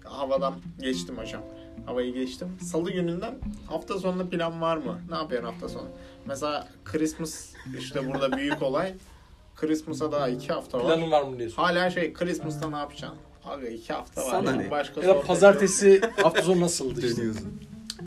havadan 0.03 0.53
geçtim 0.81 1.17
hocam. 1.17 1.41
Havayı 1.85 2.13
geçtim. 2.13 2.47
Salı 2.61 2.91
gününden 2.91 3.35
hafta 3.67 3.99
sonunda 3.99 4.29
plan 4.29 4.61
var 4.61 4.77
mı? 4.77 4.99
Ne 5.09 5.15
yapıyorsun 5.15 5.49
hafta 5.49 5.69
sonu? 5.69 5.87
Mesela 6.25 6.67
Christmas 6.85 7.49
işte 7.79 8.13
burada 8.13 8.37
büyük 8.37 8.61
olay. 8.61 8.93
Christmas'a 9.55 10.11
daha 10.11 10.29
iki 10.29 10.53
hafta 10.53 10.77
var. 10.77 10.85
Planın 10.85 11.11
var 11.11 11.21
mı 11.21 11.39
diye 11.39 11.49
soruyor. 11.49 11.67
Hala 11.75 11.89
şey 11.89 12.13
Christmas'ta 12.13 12.69
ne 12.69 12.77
yapacaksın? 12.77 13.17
Abi 13.45 13.67
iki 13.67 13.93
hafta 13.93 14.21
var. 14.21 14.27
Sana 14.31 14.51
ne? 14.51 14.71
Başka 14.71 15.01
Ya 15.01 15.07
da 15.07 15.21
pazartesi 15.21 16.01
hafta 16.21 16.41
sonu 16.41 16.61
nasıldı 16.61 17.07
işte. 17.07 17.23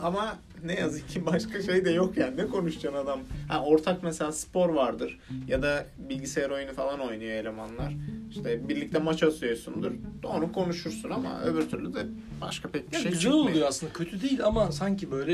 Ama 0.01 0.35
ne 0.67 0.73
yazık 0.73 1.09
ki 1.09 1.25
başka 1.25 1.61
şey 1.61 1.85
de 1.85 1.91
yok 1.91 2.17
yani. 2.17 2.37
Ne 2.37 2.47
konuşacaksın 2.47 2.99
adam? 2.99 3.19
Ha, 3.47 3.63
ortak 3.63 4.03
mesela 4.03 4.31
spor 4.31 4.69
vardır. 4.69 5.19
Ya 5.47 5.61
da 5.61 5.85
bilgisayar 5.97 6.49
oyunu 6.49 6.73
falan 6.73 6.99
oynuyor 6.99 7.31
elemanlar. 7.31 7.93
İşte 8.31 8.69
birlikte 8.69 8.99
maç 8.99 9.23
atıyorsundur. 9.23 9.91
Onu 10.23 10.51
konuşursun 10.51 11.09
ama 11.09 11.41
öbür 11.41 11.69
türlü 11.69 11.93
de 11.93 11.99
başka 12.41 12.69
pek 12.69 12.91
bir 12.91 12.95
Ya 12.97 13.01
şey 13.01 13.11
güzel 13.11 13.21
çıkmıyor. 13.31 13.49
oluyor 13.49 13.67
aslında. 13.67 13.93
Kötü 13.93 14.21
değil 14.21 14.45
ama 14.45 14.71
sanki 14.71 15.11
böyle 15.11 15.33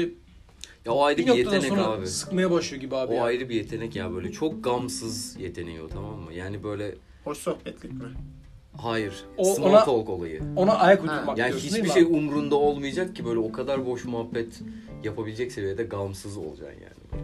Ya 0.86 0.92
o 0.92 1.04
ayrı 1.04 1.18
bir 1.18 1.28
bir 1.28 1.34
yetenek 1.38 1.64
sonra 1.64 1.84
abi. 1.86 2.08
sıkmaya 2.08 2.52
başlıyor 2.52 2.82
gibi 2.82 2.96
abi. 2.96 3.12
O 3.12 3.16
ya. 3.16 3.24
ayrı 3.24 3.50
bir 3.50 3.56
yetenek 3.56 3.96
ya 3.96 4.14
böyle 4.14 4.32
çok 4.32 4.64
gamsız 4.64 5.36
yeteneği 5.40 5.82
o 5.82 5.88
tamam 5.88 6.20
mı? 6.20 6.34
Yani 6.34 6.64
böyle 6.64 6.96
Hoş 7.24 7.38
sohbetlik 7.38 7.92
mi? 7.94 8.00
hayır. 8.78 9.14
O- 9.38 9.44
small 9.54 9.70
ona- 9.70 9.86
talk 9.86 10.10
olayı. 10.10 10.42
Ona 10.56 10.74
ayak 10.74 11.02
uydurmak 11.04 11.38
Yani 11.38 11.50
diyorsun 11.50 11.68
hiçbir 11.68 11.82
değil 11.84 11.94
şey 11.94 12.04
abi? 12.04 12.10
umrunda 12.12 12.56
olmayacak 12.56 13.16
ki 13.16 13.26
böyle 13.26 13.40
o 13.40 13.52
kadar 13.52 13.86
boş 13.86 14.06
muhabbet 14.06 14.60
yapabilecek 15.04 15.52
seviyede 15.52 15.84
gamsız 15.84 16.38
olacaksın 16.38 16.82
yani. 16.82 17.24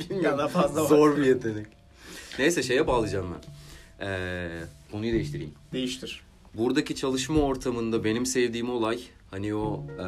Bilmiyorum. 0.10 0.48
Fazla 0.48 0.82
var. 0.82 0.88
Zor 0.88 1.16
bir 1.16 1.24
yetenek. 1.26 1.66
Neyse 2.38 2.62
şeye 2.62 2.86
bağlayacağım 2.86 3.26
ben. 3.34 3.50
Ee, 4.06 4.60
konuyu 4.92 5.12
değiştireyim. 5.12 5.52
Değiştir. 5.72 6.22
Buradaki 6.54 6.96
çalışma 6.96 7.40
ortamında 7.40 8.04
benim 8.04 8.26
sevdiğim 8.26 8.70
olay 8.70 9.00
hani 9.30 9.54
o 9.54 9.86
e, 9.98 10.06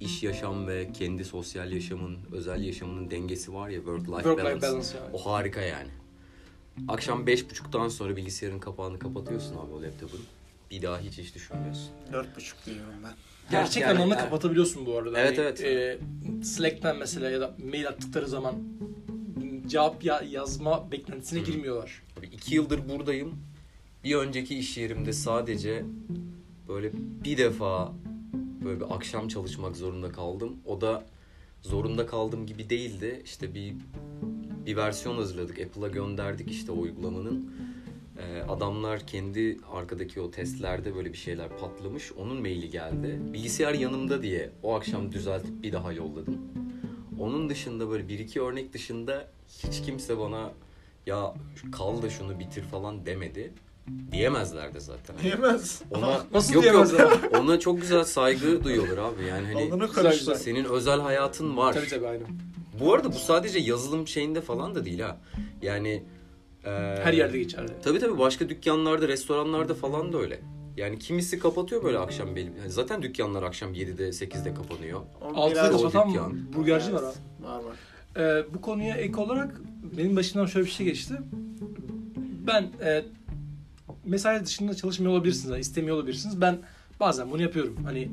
iş 0.00 0.22
yaşam 0.22 0.66
ve 0.66 0.92
kendi 0.92 1.24
sosyal 1.24 1.72
yaşamın, 1.72 2.18
özel 2.32 2.62
yaşamının 2.62 3.10
dengesi 3.10 3.54
var 3.54 3.68
ya 3.68 3.78
work-life 3.80 4.22
Work-life 4.22 4.44
balance. 4.44 4.66
balance 4.66 4.88
yani. 4.98 5.10
O 5.12 5.18
harika 5.26 5.60
yani. 5.60 5.90
Akşam 6.88 7.26
beş 7.26 7.50
buçuktan 7.50 7.88
sonra 7.88 8.16
bilgisayarın 8.16 8.58
kapağını 8.58 8.98
kapatıyorsun 8.98 9.52
abi 9.56 9.72
o 9.72 9.82
laptopun. 9.82 10.20
Bir 10.70 10.82
daha 10.82 11.00
hiç 11.00 11.18
hiç 11.18 11.34
düşünmüyorsun. 11.34 11.88
Dört 12.12 12.36
buçuk 12.36 12.66
diyorum 12.66 12.94
ben. 13.04 13.12
Gerçek 13.50 13.82
Yani- 13.82 13.92
anlamda 13.98 14.14
yani- 14.14 14.24
kapatabiliyorsun 14.24 14.86
bu 14.86 14.98
arada. 14.98 15.20
Evet, 15.20 15.38
Hani, 15.38 15.46
evet. 15.46 15.60
e, 15.64 15.98
Slack'ten 16.44 16.96
mesela 16.96 17.30
ya 17.30 17.40
da 17.40 17.54
mail 17.70 17.88
attıkları 17.88 18.26
zaman 18.28 18.54
cevap 19.66 20.04
ya- 20.04 20.22
yazma 20.30 20.92
beklentisine 20.92 21.40
Hı. 21.40 21.44
girmiyorlar. 21.44 22.02
İki 22.32 22.54
yıldır 22.54 22.88
buradayım. 22.88 23.34
Bir 24.04 24.14
önceki 24.14 24.58
iş 24.58 24.76
yerimde 24.78 25.12
sadece 25.12 25.84
böyle 26.68 26.90
bir 27.24 27.38
defa 27.38 27.92
böyle 28.64 28.80
bir 28.80 28.94
akşam 28.94 29.28
çalışmak 29.28 29.76
zorunda 29.76 30.12
kaldım. 30.12 30.56
O 30.66 30.80
da 30.80 31.04
zorunda 31.62 32.06
kaldığım 32.06 32.46
gibi 32.46 32.70
değildi. 32.70 33.22
İşte 33.24 33.54
bir 33.54 33.74
bir 34.66 34.76
versiyon 34.76 35.16
hazırladık. 35.16 35.58
Apple'a 35.60 35.88
gönderdik 35.88 36.50
işte 36.50 36.72
o 36.72 36.80
uygulamanın. 36.80 37.52
Ee, 38.20 38.42
adamlar 38.48 39.06
kendi 39.06 39.56
arkadaki 39.72 40.20
o 40.20 40.30
testlerde 40.30 40.94
böyle 40.94 41.12
bir 41.12 41.18
şeyler 41.18 41.48
patlamış. 41.48 42.12
Onun 42.12 42.40
maili 42.40 42.70
geldi. 42.70 43.20
Bilgisayar 43.32 43.74
yanımda 43.74 44.22
diye 44.22 44.50
o 44.62 44.74
akşam 44.74 45.12
düzeltip 45.12 45.62
bir 45.62 45.72
daha 45.72 45.92
yolladım. 45.92 46.38
Onun 47.20 47.50
dışında 47.50 47.90
böyle 47.90 48.08
bir 48.08 48.18
iki 48.18 48.42
örnek 48.42 48.72
dışında 48.72 49.28
hiç 49.48 49.82
kimse 49.82 50.18
bana 50.18 50.52
ya 51.06 51.34
kal 51.72 52.02
da 52.02 52.10
şunu 52.10 52.38
bitir 52.38 52.62
falan 52.62 53.06
demedi. 53.06 53.52
Diyemezler 54.12 54.74
de 54.74 54.80
zaten. 54.80 55.16
Diyemez. 55.22 55.82
Ona, 55.90 56.20
Nasıl 56.34 56.54
yok, 56.54 56.62
diyemezler? 56.62 57.00
Yok. 57.00 57.20
Ona 57.40 57.58
çok 57.60 57.80
güzel 57.80 58.04
saygı 58.04 58.64
duyuyorlar 58.64 58.98
abi. 58.98 59.24
Yani 59.24 59.46
hani 59.46 60.36
senin 60.38 60.64
özel 60.64 61.00
hayatın 61.00 61.56
var. 61.56 61.72
Tabii 61.72 61.88
tabii 61.88 62.06
aynen. 62.06 62.26
Bu 62.80 62.94
arada 62.94 63.08
bu 63.12 63.18
sadece 63.18 63.58
yazılım 63.58 64.06
şeyinde 64.06 64.40
falan 64.40 64.74
da 64.74 64.84
değil 64.84 65.00
ha. 65.00 65.18
Yani 65.62 66.02
e, 66.64 66.70
Her 67.04 67.12
yerde 67.12 67.38
geçerli. 67.38 67.68
Tabii 67.82 67.98
tabii 67.98 68.18
başka 68.18 68.48
dükkanlarda, 68.48 69.08
restoranlarda 69.08 69.74
falan 69.74 70.12
da 70.12 70.18
öyle. 70.18 70.40
Yani 70.76 70.98
kimisi 70.98 71.38
kapatıyor 71.38 71.84
böyle 71.84 71.98
akşam 71.98 72.36
belli. 72.36 72.52
Yani 72.60 72.70
zaten 72.70 73.02
dükkanlar 73.02 73.42
akşam 73.42 73.74
7'de 73.74 74.08
8'de 74.08 74.54
kapanıyor. 74.54 75.00
O 75.20 75.26
Altıda 75.34 75.68
biraz- 75.68 75.82
kapatan 75.82 76.10
dükkan. 76.12 76.52
burgerci 76.56 76.92
var 76.94 77.02
abi. 77.02 77.46
Var 77.46 77.60
var. 77.64 77.76
Ee, 78.16 78.44
bu 78.54 78.60
konuya 78.60 78.96
ek 78.96 79.16
olarak 79.20 79.60
benim 79.98 80.16
başımdan 80.16 80.46
şöyle 80.46 80.66
bir 80.66 80.70
şey 80.70 80.86
geçti. 80.86 81.14
Ben 82.46 82.62
e, 82.84 83.04
mesai 84.04 84.44
dışında 84.44 84.74
çalışmıyor 84.74 85.12
olabilirsiniz, 85.12 85.50
yani 85.50 85.60
istemiyor 85.60 85.96
olabilirsiniz. 85.96 86.40
Ben 86.40 86.58
bazen 87.00 87.30
bunu 87.30 87.42
yapıyorum. 87.42 87.76
Hani 87.84 88.08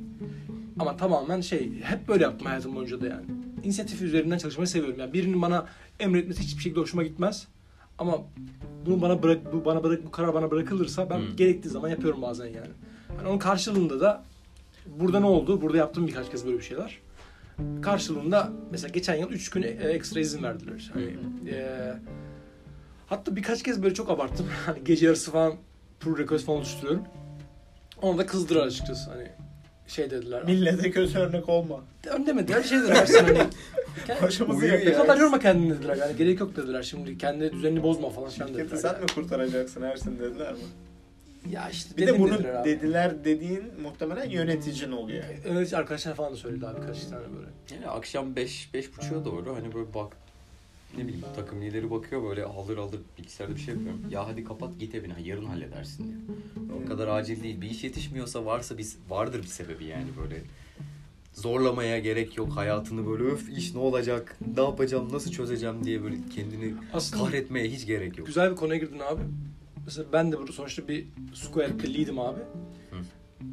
ama 0.80 0.98
tamamen 0.98 1.42
şey 1.42 1.72
hep 1.84 2.08
böyle 2.08 2.24
yaptım 2.24 2.48
hayatım 2.48 2.75
boyunca 2.75 3.01
da 3.01 3.08
yani. 3.08 3.25
İnisiyatif 3.63 4.01
üzerinden 4.01 4.38
çalışmayı 4.38 4.68
seviyorum. 4.68 5.00
Yani 5.00 5.13
birinin 5.13 5.42
bana 5.42 5.66
emretmesi 6.00 6.42
hiçbir 6.44 6.62
şekilde 6.63 6.80
hoşuma 6.80 7.04
gitmez. 7.04 7.48
Ama 7.98 8.18
bunu 8.86 9.01
bana 9.01 9.24
bırak 9.24 9.54
bu 9.54 9.66
bana 9.66 9.84
bırak 9.84 10.06
bu 10.06 10.12
karar 10.12 10.34
bana 10.34 10.51
bırakılırsa 10.51 11.10
ben 11.10 11.18
Hmm. 11.20 11.36
gerektiği 11.36 11.70
zaman 11.70 11.89
yapıyorum 11.89 12.22
bazen 12.22 12.46
yani. 12.46 12.68
Hani 13.18 13.27
onun 13.27 13.38
karşılığında 13.39 14.00
da 14.00 14.24
burada 15.00 15.20
ne 15.20 15.25
oldu? 15.25 15.62
Burada 15.62 15.77
yaptım 15.77 16.08
birkaç 16.08 16.32
kez 16.32 16.46
böyle 16.46 16.58
bir 16.58 16.63
şeyler. 16.63 17.00
Karşılığında 17.82 18.51
mesela 18.72 18.89
geçen 18.89 19.16
yıl 19.16 19.30
3 19.30 19.50
gün 19.50 19.62
e, 19.63 19.66
ekstra 19.68 20.20
izin 20.20 20.44
verdiler. 20.44 20.92
Hani, 20.94 21.18
e, 21.50 21.94
hatta 23.08 23.36
birkaç 23.36 23.63
kez 23.63 23.84
böyle 23.84 23.94
çok 23.94 24.10
abarttım. 24.10 24.48
Hani 24.66 24.84
gece 24.84 25.06
yarısı 25.06 25.32
falan 25.32 25.54
pull 26.00 26.18
request 26.18 26.46
falan 26.46 26.58
oluşturuyorum. 26.60 27.04
Onu 28.01 28.18
da 28.18 28.25
kızdılar 28.25 28.66
açıkçası. 28.68 29.12
Hani 29.12 29.27
şey 29.88 30.12
dediler. 30.12 30.44
Millete 30.44 30.92
kötü 30.92 31.18
örnek 31.20 31.50
olma. 31.50 31.80
Ön 32.08 32.25
demediler 32.25 32.63
şey 32.63 32.80
dediler 32.80 33.08
hani. 33.22 33.38
Başımızı 34.22 34.60
Uyuyor 34.66 34.86
Ne 34.86 34.94
kadar 34.94 35.18
yorma 35.18 35.39
kendini 35.39 35.70
dediler 35.70 35.96
yani 35.98 36.16
gerek 36.18 36.39
yok 36.39 36.56
dediler 36.56 36.84
şimdi 36.84 37.18
kendi 37.18 37.51
düzenini 37.51 37.84
bozma 37.84 38.10
falan 38.10 38.30
filan 38.30 38.50
dediler. 38.50 38.63
Şirketi 38.63 38.82
sen 38.82 38.94
yani. 38.94 39.01
mi 39.01 39.08
kurtaracaksın 39.16 39.82
Ersin 39.82 40.20
dediler 40.20 40.54
mi? 40.54 40.60
Ya 41.51 41.70
işte 41.70 41.98
Bir 41.98 42.08
de 42.08 42.20
bunu 42.20 42.34
dediler 42.38 42.56
abi. 42.56 42.70
dediler 42.70 43.24
dediğin 43.24 43.63
muhtemelen 43.82 44.30
yöneticin 44.30 44.92
oluyor. 44.92 45.24
Evet 45.46 45.74
arkadaşlar 45.74 46.16
falan 46.16 46.32
da 46.32 46.36
söyledi 46.36 46.68
abi 46.68 46.82
birkaç 46.82 47.04
tane 47.06 47.25
böyle. 47.38 47.48
Yani 47.75 47.88
akşam 47.88 48.36
5 48.36 48.74
beş, 48.74 48.98
buçuğa 48.98 49.25
doğru 49.25 49.56
hani 49.56 49.74
böyle 49.74 49.94
bak 49.94 50.18
ne 50.98 51.04
bileyim 51.04 51.25
takım 51.36 51.62
lideri 51.62 51.92
bakıyor 51.92 52.24
böyle 52.24 52.44
alır 52.44 52.77
alır 52.77 53.00
bilgisayarda 53.18 53.56
bir 53.56 53.62
şey 53.62 53.74
yapıyorum. 53.74 54.01
Ya 54.12 54.27
hadi 54.27 54.44
kapat 54.44 54.80
git 54.80 54.96
evine 54.96 55.16
yarın 55.24 55.46
halledersin 55.46 56.08
diyor. 56.08 56.77
O 56.84 56.88
kadar 56.89 57.08
acil 57.08 57.44
değil. 57.44 57.62
Bir 57.62 57.70
iş 57.70 57.84
yetişmiyorsa 57.84 58.46
varsa 58.46 58.77
biz 58.77 58.98
vardır 59.10 59.42
bir 59.42 59.48
sebebi 59.48 59.86
yani 59.86 60.08
böyle 60.24 60.42
zorlamaya 61.41 62.00
gerek 62.00 62.38
yok. 62.38 62.51
Hayatını 62.56 63.08
böyle 63.08 63.24
öf 63.24 63.50
iş 63.50 63.74
ne 63.74 63.79
olacak, 63.79 64.38
ne 64.58 64.63
yapacağım, 64.63 65.13
nasıl 65.13 65.32
çözeceğim 65.32 65.84
diye 65.84 66.03
böyle 66.03 66.15
kendini 66.36 66.74
Aslında 66.94 67.24
kahretmeye 67.24 67.70
hiç 67.70 67.86
gerek 67.86 68.17
yok. 68.17 68.27
güzel 68.27 68.51
bir 68.51 68.56
konuya 68.56 68.79
girdin 68.79 69.00
abi. 69.00 69.22
Mesela 69.86 70.08
ben 70.13 70.32
de 70.32 70.38
burada 70.38 70.51
sonuçta 70.51 70.88
bir 70.88 71.06
Square'de 71.34 71.94
lead'im 71.94 72.20
abi. 72.20 72.39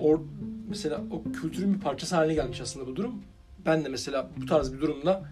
Or, 0.00 0.18
mesela 0.68 1.04
o 1.10 1.32
kültürün 1.32 1.74
bir 1.74 1.80
parçası 1.80 2.16
haline 2.16 2.34
gelmiş 2.34 2.60
aslında 2.60 2.86
bu 2.86 2.96
durum. 2.96 3.14
Ben 3.66 3.84
de 3.84 3.88
mesela 3.88 4.30
bu 4.36 4.46
tarz 4.46 4.72
bir 4.72 4.80
durumda 4.80 5.24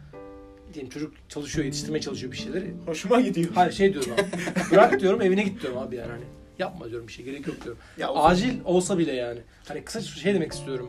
diyelim 0.74 0.90
çocuk 0.90 1.14
çalışıyor, 1.28 1.64
yetiştirmeye 1.64 2.00
çalışıyor 2.00 2.32
bir 2.32 2.36
şeyleri. 2.36 2.74
Hoşuma 2.86 3.20
gidiyor. 3.20 3.48
Hayır 3.54 3.72
şey 3.72 3.92
diyorum 3.94 4.12
abi. 4.12 4.22
Bırak 4.70 5.00
diyorum 5.00 5.22
evine 5.22 5.42
git 5.42 5.62
diyorum 5.62 5.78
abi 5.78 5.96
yani 5.96 6.10
hani. 6.10 6.24
Yapma 6.58 6.90
diyorum 6.90 7.08
bir 7.08 7.12
şey 7.12 7.24
gerek 7.24 7.46
yok 7.46 7.64
diyorum. 7.64 7.80
Ya 7.98 8.08
Acil 8.08 8.60
olsa 8.64 8.98
bile 8.98 9.12
yani. 9.12 9.40
Hani 9.68 9.84
kısa 9.84 10.00
şey 10.00 10.34
demek 10.34 10.52
istiyorum. 10.52 10.88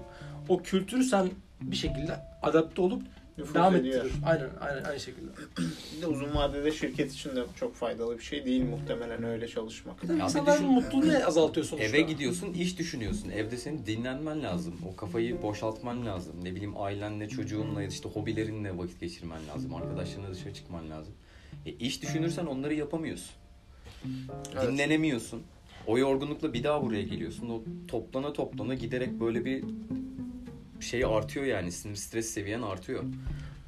O 0.49 0.63
kültürü 0.63 1.03
sen 1.03 1.29
bir 1.71 1.75
şekilde 1.75 2.19
adapte 2.41 2.81
olup 2.81 3.01
nüfuz 3.37 3.55
devam 3.55 3.75
ediyor. 3.75 4.11
Aynen, 4.25 4.49
aynen 4.61 4.83
aynı 4.83 4.99
şekilde. 4.99 5.27
Bir 5.97 6.01
de 6.01 6.07
uzun 6.07 6.35
vadede 6.35 6.71
şirket 6.71 7.11
için 7.13 7.35
de 7.35 7.43
çok 7.59 7.75
faydalı 7.75 8.17
bir 8.17 8.23
şey 8.23 8.45
değil 8.45 8.63
muhtemelen 8.63 9.23
öyle 9.23 9.47
çalışmak. 9.47 10.03
Bir 10.03 10.07
de 10.07 10.11
Ya 10.13 10.19
bir 10.19 10.23
insanların 10.23 10.57
düşün- 10.63 10.73
mutluluğunu 10.73 11.27
azaltıyor 11.27 11.65
sonuçta. 11.65 11.87
Eve 11.89 12.01
gidiyorsun, 12.01 12.53
iş 12.53 12.79
düşünüyorsun. 12.79 13.29
Evde 13.29 13.57
senin 13.57 13.85
dinlenmen 13.85 14.43
lazım. 14.43 14.73
O 14.93 14.95
kafayı 14.95 15.41
boşaltman 15.41 16.05
lazım. 16.05 16.35
Ne 16.43 16.51
bileyim 16.51 16.77
ailenle, 16.81 17.29
çocuğunla 17.29 17.81
ya 17.81 17.89
da 17.89 17.93
işte 17.93 18.09
hobilerinle 18.09 18.77
vakit 18.77 18.99
geçirmen 18.99 19.47
lazım. 19.47 19.75
Arkadaşlarınla 19.75 20.31
dışarı 20.33 20.53
çıkman 20.53 20.89
lazım. 20.89 21.13
E, 21.65 21.71
iş 21.71 22.01
düşünürsen 22.01 22.45
onları 22.45 22.73
yapamıyorsun. 22.73 23.31
Evet. 24.55 24.71
Dinlenemiyorsun. 24.71 25.41
O 25.87 25.97
yorgunlukla 25.97 26.53
bir 26.53 26.63
daha 26.63 26.83
buraya 26.83 27.03
geliyorsun. 27.03 27.49
O 27.49 27.61
toplana 27.87 28.33
toplana 28.33 28.73
giderek 28.73 29.19
böyle 29.19 29.45
bir 29.45 29.63
şey 30.83 31.05
artıyor 31.05 31.45
yani. 31.45 31.71
Sinir 31.71 31.95
stres 31.95 32.29
seviyen 32.29 32.61
artıyor. 32.61 33.03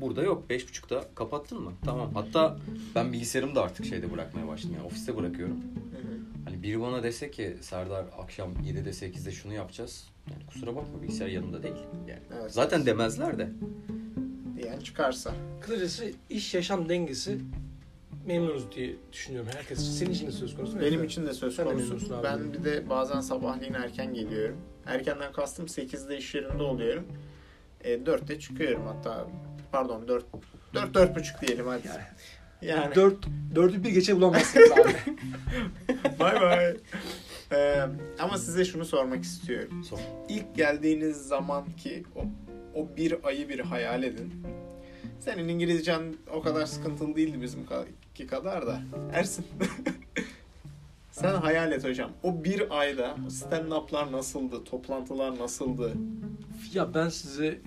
Burada 0.02 0.24
yok. 0.24 0.50
Beş 0.50 0.68
buçukta 0.68 1.06
kapattın 1.16 1.62
mı? 1.62 1.72
Tamam. 1.86 2.14
Hatta 2.14 2.58
ben 2.96 3.14
bilgisayarımı 3.14 3.56
da 3.56 3.64
artık 3.64 3.86
şeyde 3.86 4.12
bırakmaya 4.12 4.48
başladım. 4.48 4.76
Yani 4.78 4.88
ofiste 4.88 5.18
bırakıyorum. 5.18 5.56
Hı 5.56 5.98
hı. 5.98 6.18
Hani 6.46 6.64
biri 6.64 6.82
bana 6.82 7.04
dese 7.04 7.32
ki 7.32 7.58
Serdar 7.62 8.06
akşam 8.18 8.54
7'de 8.54 8.90
8'de 8.90 9.32
şunu 9.32 9.54
yapacağız. 9.54 10.08
Yani 10.32 10.46
kusura 10.46 10.76
bakma 10.76 11.02
bilgisayar 11.02 11.28
yanımda 11.28 11.64
değil. 11.64 11.76
Yani 12.08 12.20
Evet. 12.42 12.52
zaten 12.52 12.86
demezler 12.86 13.38
de. 13.38 13.50
Diyen 14.58 14.80
çıkarsa. 14.80 15.34
Kısacası 15.62 16.12
iş 16.30 16.54
yaşam 16.54 16.90
dengesi 16.90 17.40
memnunuz 18.26 18.72
diye 18.72 18.96
düşünüyorum 19.14 19.50
herkes 19.56 19.80
için. 19.82 19.92
Senin 19.92 20.12
için 20.12 20.28
de 20.28 20.32
söz 20.32 20.56
konusu 20.56 20.76
mu? 20.76 20.82
Benim 20.82 21.04
için 21.04 21.26
de 21.26 21.34
söz 21.34 21.56
Sen 21.56 21.66
de 21.66 21.70
konusu. 21.72 22.16
abi. 22.16 22.24
Ben 22.24 22.54
bir 22.54 22.64
de 22.64 22.90
bazen 22.90 23.20
sabahleyin 23.22 23.74
erken 23.74 24.14
geliyorum. 24.14 24.58
Erkenden 24.86 25.32
kastım 25.32 25.66
8'de 25.66 26.18
iş 26.18 26.36
yerinde 26.36 26.64
oluyorum. 26.64 27.08
E, 27.84 27.94
4'te 27.96 28.40
çıkıyorum 28.40 28.86
hatta. 28.88 29.28
Pardon 29.72 30.08
4 30.08 30.26
4 30.74 30.94
4 30.94 31.16
buçuk 31.16 31.42
diyelim 31.42 31.68
hadi. 31.68 31.88
Yani, 31.88 32.02
Yani 32.82 32.96
Dört, 32.96 33.26
dördü 33.56 33.84
bir 33.84 33.90
geçe 33.90 34.16
bulamazsınız 34.16 34.72
abi. 34.72 34.94
bay 36.20 36.42
bay. 36.42 36.78
Ee, 37.52 37.82
ama 38.20 38.38
size 38.38 38.66
şunu 38.66 38.86
sormak 38.86 39.24
istiyorum. 39.24 39.84
Sor. 39.84 40.00
İlk 40.30 40.56
geldiğiniz 40.56 41.18
zaman 41.28 41.66
ki 41.72 42.04
o, 42.16 42.24
o 42.80 42.98
bir 42.98 43.16
ayı 43.24 43.50
bir 43.50 43.60
hayal 43.60 44.04
edin. 44.04 44.34
Senin 45.20 45.48
İngilizcen 45.48 46.16
o 46.34 46.42
kadar 46.42 46.66
sıkıntılı 46.66 47.16
değildi 47.16 47.42
bizimki 48.16 48.28
kadar 48.28 48.68
da. 48.68 48.82
Ersin. 49.14 49.46
Sen 51.12 51.34
hayal 51.34 51.72
et 51.72 51.84
hocam. 51.84 52.12
O 52.24 52.44
bir 52.44 52.80
ayda 52.80 53.16
stand-up'lar 53.30 54.12
nasıldı? 54.12 54.64
Toplantılar 54.64 55.40
nasıldı? 55.40 55.94
ya 56.74 56.94
ben 56.94 57.10
size 57.10 57.62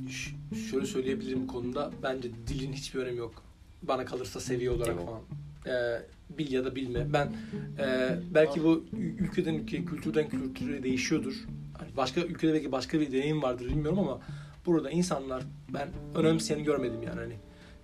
şöyle 0.70 0.86
söyleyebilirim 0.86 1.46
konuda. 1.46 1.90
Bence 2.02 2.30
dilin 2.46 2.72
hiçbir 2.72 3.00
önemi 3.00 3.18
yok. 3.18 3.42
Bana 3.82 4.04
kalırsa 4.04 4.40
seviye 4.40 4.70
olarak 4.70 4.96
falan. 5.06 5.20
Ee, 5.66 6.02
bil 6.38 6.52
ya 6.52 6.64
da 6.64 6.76
bilme. 6.76 7.12
Ben 7.12 7.36
e, 7.78 8.16
belki 8.34 8.64
bu 8.64 8.84
ül- 8.92 9.18
ülkeden 9.18 9.54
ülkeye, 9.54 9.84
kültürden 9.84 10.28
kültüre 10.28 10.82
değişiyordur. 10.82 11.34
Hani 11.78 11.96
başka 11.96 12.20
ülkede 12.20 12.54
belki 12.54 12.72
başka 12.72 13.00
bir 13.00 13.12
deneyim 13.12 13.42
vardır 13.42 13.66
bilmiyorum 13.66 13.98
ama 13.98 14.20
burada 14.66 14.90
insanlar 14.90 15.42
ben 15.74 15.88
önemseyeni 16.14 16.64
görmedim 16.64 17.02
yani 17.02 17.20
hani 17.20 17.36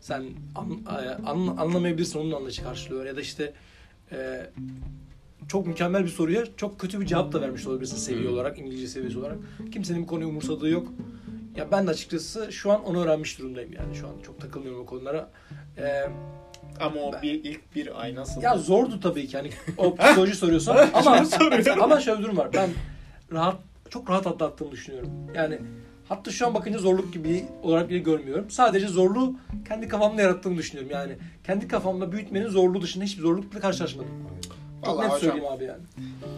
sen 0.04 0.24
an, 0.54 0.70
e, 1.04 1.08
an- 1.26 1.56
anlamayabilirsin 1.56 2.18
onun 2.18 2.32
anlayışı 2.32 2.62
karşılıyor 2.62 3.06
ya 3.06 3.16
da 3.16 3.20
işte 3.20 3.52
e, 4.12 4.46
çok 5.48 5.66
mükemmel 5.66 6.04
bir 6.04 6.08
soruya 6.08 6.44
çok 6.56 6.78
kötü 6.80 7.00
bir 7.00 7.06
cevap 7.06 7.32
da 7.32 7.40
vermiş 7.40 7.66
olabilirsin 7.66 7.96
seviye 7.96 8.28
olarak, 8.28 8.58
İngilizce 8.58 8.86
seviyesi 8.88 9.18
olarak. 9.18 9.38
Kimsenin 9.72 10.02
bu 10.02 10.06
konuyu 10.06 10.28
umursadığı 10.28 10.68
yok. 10.68 10.88
Ya 11.56 11.70
ben 11.70 11.86
de 11.86 11.90
açıkçası 11.90 12.52
şu 12.52 12.72
an 12.72 12.84
onu 12.84 13.02
öğrenmiş 13.04 13.38
durumdayım 13.38 13.72
yani 13.72 13.94
şu 13.96 14.06
an 14.06 14.12
çok 14.26 14.40
takılmıyorum 14.40 14.80
o 14.80 14.86
konulara. 14.86 15.30
Ee, 15.78 16.08
Ama 16.80 17.00
o 17.00 17.12
Ben- 17.12 17.22
bir 17.22 17.44
ilk 17.44 17.74
bir 17.76 18.00
ay 18.02 18.14
nasıldı? 18.14 18.44
ya 18.44 18.58
zordu 18.58 19.00
tabii 19.00 19.26
ki 19.26 19.36
hani 19.36 19.50
o 19.76 19.94
psikoloji 19.96 20.34
soruyorsan 20.34 20.76
ama 20.94 21.24
ama 21.82 22.00
şöyle 22.00 22.18
bir 22.18 22.24
durum 22.24 22.36
var. 22.36 22.48
Ben 22.52 22.70
rahat 23.32 23.56
çok 23.90 24.10
rahat 24.10 24.26
atlattığımı 24.26 24.72
düşünüyorum. 24.72 25.10
Yani 25.34 25.58
hatta 26.14 26.30
şu 26.30 26.46
an 26.46 26.54
bakınca 26.54 26.78
zorluk 26.78 27.12
gibi 27.12 27.44
olarak 27.62 27.90
bile 27.90 27.98
görmüyorum. 27.98 28.50
Sadece 28.50 28.88
zorluğu 28.88 29.36
kendi 29.68 29.88
kafamda 29.88 30.22
yarattığımı 30.22 30.56
düşünüyorum. 30.56 30.92
Yani 30.92 31.16
kendi 31.46 31.68
kafamda 31.68 32.12
büyütmenin 32.12 32.48
zorluğu 32.48 32.82
dışında 32.82 33.04
hiçbir 33.04 33.22
zorlukla 33.22 33.60
karşılaşmadım. 33.60 34.10
Çok 34.84 34.94
Vallahi 34.94 35.04
net 35.04 35.12
hocam, 35.12 35.30
söyleyeyim 35.30 35.52
abi 35.52 35.64
yani. 35.64 35.82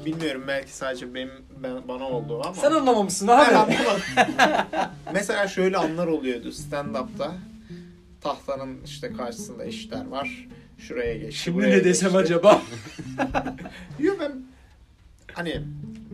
bilmiyorum 0.06 0.44
belki 0.48 0.72
sadece 0.76 1.14
benim 1.14 1.30
ben, 1.62 1.88
bana 1.88 2.04
oldu 2.08 2.42
ama. 2.44 2.54
Sen 2.54 2.70
anlamamışsın 2.70 3.28
Ben 3.28 3.38
abi. 3.38 3.54
anlamadım. 3.54 4.02
Mesela 5.12 5.48
şöyle 5.48 5.76
anlar 5.76 6.06
oluyordu 6.06 6.48
stand-up'ta. 6.48 7.32
Tahtanın 8.20 8.78
işte 8.84 9.12
karşısında 9.12 9.64
eşitler 9.64 10.06
var. 10.06 10.48
Şuraya 10.78 11.16
geç. 11.16 11.34
Şimdi 11.34 11.62
ne 11.62 11.84
desem 11.84 12.08
geçti. 12.12 12.18
acaba? 12.18 12.62
Yok 13.98 14.16
ben 14.20 14.32
hani 15.32 15.62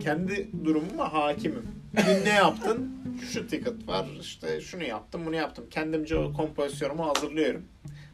kendi 0.02 0.48
durumuma 0.64 1.12
hakimim. 1.12 1.81
Bugün 1.92 2.24
ne 2.24 2.34
yaptın? 2.34 2.90
Şu 3.32 3.46
ticket 3.46 3.88
var. 3.88 4.06
işte 4.20 4.60
şunu 4.60 4.82
yaptım, 4.84 5.26
bunu 5.26 5.36
yaptım. 5.36 5.64
Kendimce 5.70 6.16
o 6.16 6.32
kompozisyonumu 6.32 7.06
hazırlıyorum. 7.08 7.62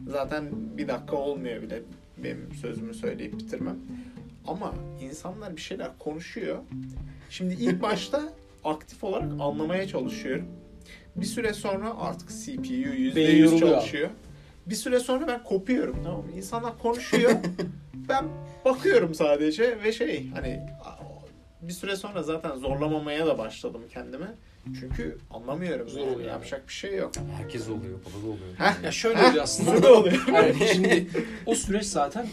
Zaten 0.06 0.44
bir 0.78 0.88
dakika 0.88 1.16
olmuyor 1.16 1.62
bile 1.62 1.82
benim 2.16 2.48
sözümü 2.60 2.94
söyleyip 2.94 3.32
bitirmem. 3.38 3.76
Ama 4.46 4.74
insanlar 5.00 5.56
bir 5.56 5.60
şeyler 5.60 5.88
konuşuyor. 5.98 6.58
Şimdi 7.30 7.54
ilk 7.54 7.82
başta 7.82 8.22
aktif 8.64 9.04
olarak 9.04 9.32
anlamaya 9.40 9.88
çalışıyorum. 9.88 10.46
Bir 11.16 11.26
süre 11.26 11.52
sonra 11.52 11.96
artık 11.98 12.28
CPU 12.28 12.62
Beyin 12.62 13.14
%100 13.14 13.38
yoruluyor. 13.38 13.60
çalışıyor. 13.60 14.10
Bir 14.66 14.74
süre 14.74 15.00
sonra 15.00 15.26
ben 15.26 15.44
kopuyorum 15.44 15.96
tamam 16.04 16.20
mı? 16.20 16.32
İnsanlar 16.36 16.78
konuşuyor. 16.78 17.32
ben 18.08 18.24
bakıyorum 18.64 19.14
sadece 19.14 19.82
ve 19.84 19.92
şey 19.92 20.30
hani 20.30 20.60
bir 21.62 21.72
süre 21.72 21.96
sonra 21.96 22.22
zaten 22.22 22.56
zorlamamaya 22.56 23.26
da 23.26 23.38
başladım 23.38 23.82
kendimi. 23.94 24.26
Çünkü 24.80 25.18
anlamıyorum. 25.30 25.88
Zor 25.88 26.00
yani. 26.00 26.10
oluyor. 26.10 26.28
Yapacak 26.30 26.68
bir 26.68 26.72
şey 26.72 26.96
yok. 26.96 27.12
Herkes 27.36 27.68
oluyor, 27.68 27.98
baba 28.00 28.22
da 28.22 28.26
oluyor. 28.26 28.54
Heh. 28.58 28.84
Ya 28.84 28.92
şöyle 28.92 29.18
Heh, 29.18 29.28
oluyor 29.30 29.44
aslında. 29.44 29.72
burada 29.72 29.94
oluyor. 29.94 30.24
Yani 30.34 30.54
şimdi 30.72 31.06
o 31.46 31.54
süreç 31.54 31.84
zaten 31.84 32.26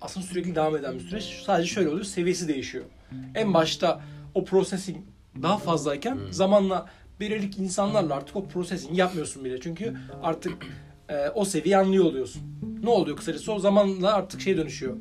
aslında 0.00 0.26
sürekli 0.26 0.54
devam 0.54 0.76
eden 0.76 0.94
bir 0.94 1.00
süreç. 1.00 1.42
Sadece 1.46 1.68
şöyle 1.68 1.88
oluyor, 1.88 2.04
seviyesi 2.04 2.48
değişiyor. 2.48 2.84
En 3.34 3.54
başta 3.54 4.00
o 4.34 4.44
processing 4.44 4.98
daha 5.42 5.58
fazlayken 5.58 6.14
Hmm. 6.14 6.32
zamanla 6.32 6.86
belirli 7.20 7.56
insanlarla 7.62 8.14
artık 8.14 8.36
o 8.36 8.48
processing 8.48 8.98
yapmıyorsun 8.98 9.44
bile. 9.44 9.60
Çünkü 9.60 9.94
artık 10.22 10.66
e, 11.08 11.28
o 11.34 11.44
seviyeyi 11.44 11.76
anlıyor 11.76 12.04
oluyorsun. 12.04 12.42
Ne 12.82 12.90
oluyor 12.90 13.16
kısacası 13.16 13.52
o 13.52 13.58
zamanla 13.58 14.14
artık 14.14 14.40
şey 14.40 14.56
dönüşüyor. 14.56 14.96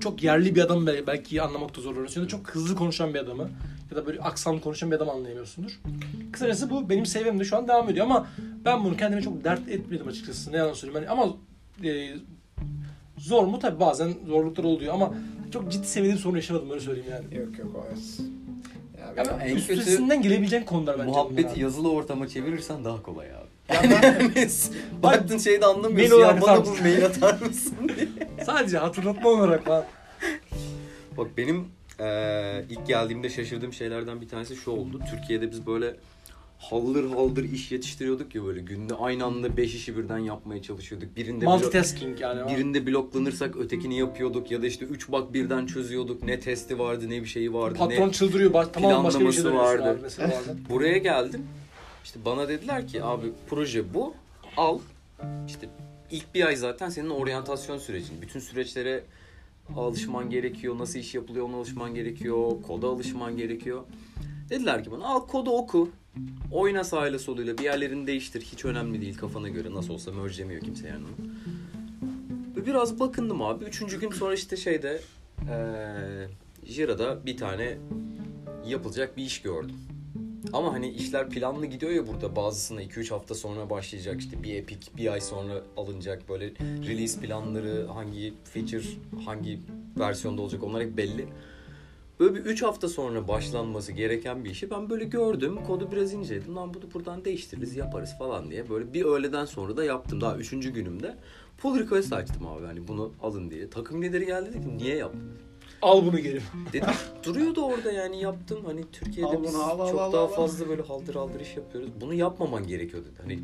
Çok 0.00 0.22
yerli 0.22 0.54
bir 0.54 0.60
adam 0.60 0.86
bel- 0.86 1.06
belki 1.06 1.42
anlamakta 1.42 1.80
zorlanıyorsun 1.80 2.20
ya 2.20 2.24
da 2.24 2.28
çok 2.28 2.50
hızlı 2.50 2.76
konuşan 2.76 3.14
bir 3.14 3.18
adamı 3.18 3.50
ya 3.90 3.96
da 3.96 4.06
böyle 4.06 4.20
aksanlı 4.20 4.60
konuşan 4.60 4.90
bir 4.90 4.96
adam 4.96 5.10
anlayamıyorsundur. 5.10 5.80
Kısacası 6.32 6.70
bu 6.70 6.88
benim 6.88 7.06
seviyemde 7.06 7.44
şu 7.44 7.56
an 7.56 7.68
devam 7.68 7.88
ediyor 7.90 8.06
ama 8.06 8.26
ben 8.64 8.84
bunu 8.84 8.96
kendime 8.96 9.22
çok 9.22 9.44
dert 9.44 9.68
etmedim 9.68 10.08
açıkçası. 10.08 10.52
Ne 10.52 10.56
yalan 10.56 10.72
söyleyeyim. 10.72 11.06
Hani 11.08 11.20
ama 11.20 11.34
e, 11.84 12.14
zor 13.18 13.44
mu? 13.46 13.58
Tabii 13.58 13.80
bazen 13.80 14.14
zorluklar 14.26 14.64
oluyor 14.64 14.94
ama 14.94 15.14
çok 15.52 15.72
ciddi 15.72 15.86
seviyede 15.86 16.14
bir 16.16 16.20
sorun 16.20 16.36
yaşamadım 16.36 16.70
öyle 16.70 16.80
söyleyeyim 16.80 17.10
yani. 17.10 17.34
Yok 17.44 17.58
yok 17.58 17.68
o 17.76 17.84
evet. 17.88 18.20
Ya 19.00 19.06
Ya 19.06 19.16
ben- 19.16 19.40
ben 19.40 19.46
en 19.48 19.56
kötü 19.56 19.72
üstesinden 19.72 20.22
gelebileceğin 20.22 20.64
konular 20.64 20.98
bence. 20.98 21.10
Muhabbeti 21.10 21.60
yazılı 21.60 21.90
ortama 21.92 22.28
çevirirsen 22.28 22.84
daha 22.84 23.02
kolay 23.02 23.26
abi. 23.30 23.55
Ben- 23.70 24.32
Baktın 25.02 25.38
şeyde 25.38 25.66
anlamıyorsun 25.66 25.94
Mail 25.94 26.10
ya 26.10 26.16
olarak 26.16 26.42
bana 26.42 26.50
atar 26.52 26.66
bu 26.66 26.70
mısın? 26.70 26.84
mail 26.86 27.04
atar 27.06 27.40
mısın 27.46 27.74
diye. 27.96 28.08
Sadece 28.46 28.78
hatırlatma 28.78 29.30
olarak 29.30 29.64
falan. 29.64 29.84
Bak 31.16 31.26
benim 31.36 31.64
eee, 32.00 32.64
ilk 32.70 32.86
geldiğimde 32.86 33.30
şaşırdığım 33.30 33.72
şeylerden 33.72 34.20
bir 34.20 34.28
tanesi 34.28 34.56
şu 34.56 34.70
oldu. 34.70 35.00
Türkiye'de 35.10 35.50
biz 35.50 35.66
böyle 35.66 35.96
haldır 36.58 37.10
haldır 37.10 37.44
iş 37.44 37.72
yetiştiriyorduk 37.72 38.34
ya 38.34 38.44
böyle 38.44 38.60
günde 38.60 38.94
aynı 38.94 39.24
anda 39.24 39.56
5 39.56 39.74
işi 39.74 39.96
birden 39.96 40.18
yapmaya 40.18 40.62
çalışıyorduk. 40.62 41.16
Birinde 41.16 41.44
blo- 41.44 41.48
Multitasking 41.48 42.20
yani. 42.20 42.52
birinde 42.54 42.86
bloklanırsak 42.86 43.56
ötekini 43.56 43.98
yapıyorduk 43.98 44.50
ya 44.50 44.62
da 44.62 44.66
işte 44.66 44.84
3 44.84 45.12
bak 45.12 45.34
birden 45.34 45.66
çözüyorduk. 45.66 46.22
Ne 46.22 46.40
testi 46.40 46.78
vardı 46.78 47.04
ne 47.10 47.22
bir 47.22 47.26
şeyi 47.26 47.54
vardı 47.54 47.78
Patron 47.78 48.08
ne 48.08 48.12
çıldırıyor. 48.12 48.52
Baş, 48.52 48.66
tamamen 48.72 49.04
başka 49.04 49.20
bir 49.20 49.32
şey 49.32 49.42
planlaması 49.42 49.44
dönüyorsun 49.44 49.80
vardı. 49.82 49.90
abi 49.90 50.02
mesela 50.02 50.32
bazen. 50.38 50.56
Buraya 50.70 50.98
geldim. 50.98 51.42
İşte 52.06 52.24
bana 52.24 52.48
dediler 52.48 52.88
ki 52.88 53.04
abi 53.04 53.26
proje 53.50 53.94
bu. 53.94 54.14
Al. 54.56 54.78
İşte 55.46 55.68
ilk 56.10 56.34
bir 56.34 56.46
ay 56.46 56.56
zaten 56.56 56.88
senin 56.88 57.10
oryantasyon 57.10 57.78
sürecin. 57.78 58.22
Bütün 58.22 58.40
süreçlere 58.40 59.04
alışman 59.76 60.30
gerekiyor. 60.30 60.78
Nasıl 60.78 60.98
iş 60.98 61.14
yapılıyor 61.14 61.48
ona 61.48 61.56
alışman 61.56 61.94
gerekiyor. 61.94 62.62
Koda 62.66 62.86
alışman 62.86 63.36
gerekiyor. 63.36 63.82
Dediler 64.50 64.84
ki 64.84 64.90
bana 64.90 65.06
al 65.06 65.26
kodu 65.26 65.50
oku. 65.50 65.90
Oyna 66.52 66.84
sağıyla 66.84 67.18
soluyla 67.18 67.58
bir 67.58 67.64
yerlerini 67.64 68.06
değiştir. 68.06 68.40
Hiç 68.42 68.64
önemli 68.64 69.00
değil 69.00 69.18
kafana 69.18 69.48
göre. 69.48 69.74
Nasıl 69.74 69.94
olsa 69.94 70.12
mergelemiyor 70.12 70.60
kimse 70.60 70.88
yani 70.88 71.04
onu. 71.04 72.66
Biraz 72.66 73.00
bakındım 73.00 73.42
abi. 73.42 73.64
Üçüncü 73.64 74.00
gün 74.00 74.10
sonra 74.10 74.34
işte 74.34 74.56
şeyde 74.56 75.00
eee 75.48 76.28
Jira'da 76.64 77.26
bir 77.26 77.36
tane 77.36 77.78
yapılacak 78.66 79.16
bir 79.16 79.22
iş 79.22 79.42
gördüm. 79.42 79.76
Ama 80.52 80.72
hani 80.72 80.88
işler 80.88 81.30
planlı 81.30 81.66
gidiyor 81.66 81.92
ya 81.92 82.06
burada 82.06 82.36
bazısına 82.36 82.82
2-3 82.82 83.10
hafta 83.10 83.34
sonra 83.34 83.70
başlayacak 83.70 84.20
işte 84.20 84.42
bir 84.42 84.54
epic 84.54 84.90
bir 84.96 85.12
ay 85.12 85.20
sonra 85.20 85.62
alınacak 85.76 86.28
böyle 86.28 86.52
release 86.60 87.20
planları 87.20 87.86
hangi 87.86 88.34
feature 88.44 88.82
hangi 89.24 89.60
versiyonda 89.98 90.42
olacak 90.42 90.62
onlar 90.62 90.82
hep 90.82 90.96
belli. 90.96 91.28
Böyle 92.20 92.34
bir 92.34 92.40
3 92.40 92.62
hafta 92.62 92.88
sonra 92.88 93.28
başlanması 93.28 93.92
gereken 93.92 94.44
bir 94.44 94.50
işi 94.50 94.70
ben 94.70 94.90
böyle 94.90 95.04
gördüm 95.04 95.64
kodu 95.66 95.88
biraz 95.92 96.12
inceledim 96.12 96.56
lan 96.56 96.74
bunu 96.74 96.94
buradan 96.94 97.24
değiştiririz 97.24 97.76
yaparız 97.76 98.14
falan 98.18 98.50
diye 98.50 98.70
böyle 98.70 98.94
bir 98.94 99.04
öğleden 99.04 99.44
sonra 99.44 99.76
da 99.76 99.84
yaptım 99.84 100.20
daha 100.20 100.36
3. 100.36 100.50
günümde 100.50 101.16
pull 101.58 101.78
request 101.78 102.12
açtım 102.12 102.46
abi 102.46 102.66
hani 102.66 102.88
bunu 102.88 103.12
alın 103.22 103.50
diye 103.50 103.70
takım 103.70 104.02
lideri 104.02 104.26
geldi 104.26 104.48
dedi 104.54 104.62
ki 104.62 104.78
niye 104.78 104.96
yaptın? 104.96 105.45
Al 105.86 106.06
bunu 106.06 106.18
geri. 106.18 106.40
Dedim 106.72 106.88
duruyordu 107.24 107.60
orada 107.62 107.92
yani 107.92 108.20
yaptım. 108.22 108.58
Hani 108.66 108.84
Türkiye'de 108.92 109.30
Al 109.30 109.34
bunu, 109.36 109.42
biz 109.42 109.54
al, 109.54 109.80
al, 109.80 109.90
çok 109.90 110.00
al, 110.00 110.12
daha 110.12 110.22
al. 110.22 110.26
fazla 110.28 110.68
böyle 110.68 110.82
haldır 110.82 111.14
haldır 111.14 111.40
iş 111.40 111.56
yapıyoruz. 111.56 111.90
Bunu 112.00 112.14
yapmaman 112.14 112.66
gerekiyor 112.66 113.02
dedi. 113.04 113.14
Hani 113.22 113.38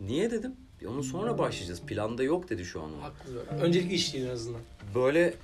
niye 0.00 0.30
dedim? 0.30 0.52
"E, 0.82 0.86
Onu 0.88 1.02
sonra 1.02 1.38
başlayacağız. 1.38 1.80
Planda 1.82 2.22
yok 2.22 2.50
dedi 2.50 2.64
şu 2.64 2.80
an. 2.82 2.88
o. 3.00 3.02
Haklı. 3.02 3.64
Öncelik 3.64 3.92
iş 3.92 4.14
değil 4.14 4.26
en 4.26 4.30
azından. 4.30 4.60
Böyle 4.94 5.34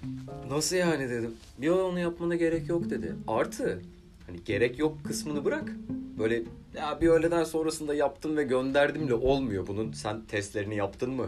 nasıl 0.50 0.76
yani 0.76 1.10
dedim. 1.10 1.34
Bir 1.58 1.68
onu 1.68 1.98
yapmana 1.98 2.36
gerek 2.36 2.68
yok 2.68 2.90
dedi. 2.90 3.14
Artı 3.28 3.82
hani 4.26 4.44
gerek 4.44 4.78
yok 4.78 4.96
kısmını 5.04 5.44
bırak. 5.44 5.72
Böyle 6.18 6.42
ya 6.76 6.98
bir 7.00 7.08
öğleden 7.08 7.44
sonrasında 7.44 7.94
yaptım 7.94 8.36
ve 8.36 8.42
gönderdimle 8.42 9.14
olmuyor. 9.14 9.66
Bunun 9.66 9.92
sen 9.92 10.22
testlerini 10.28 10.76
yaptın 10.76 11.10
mı? 11.10 11.26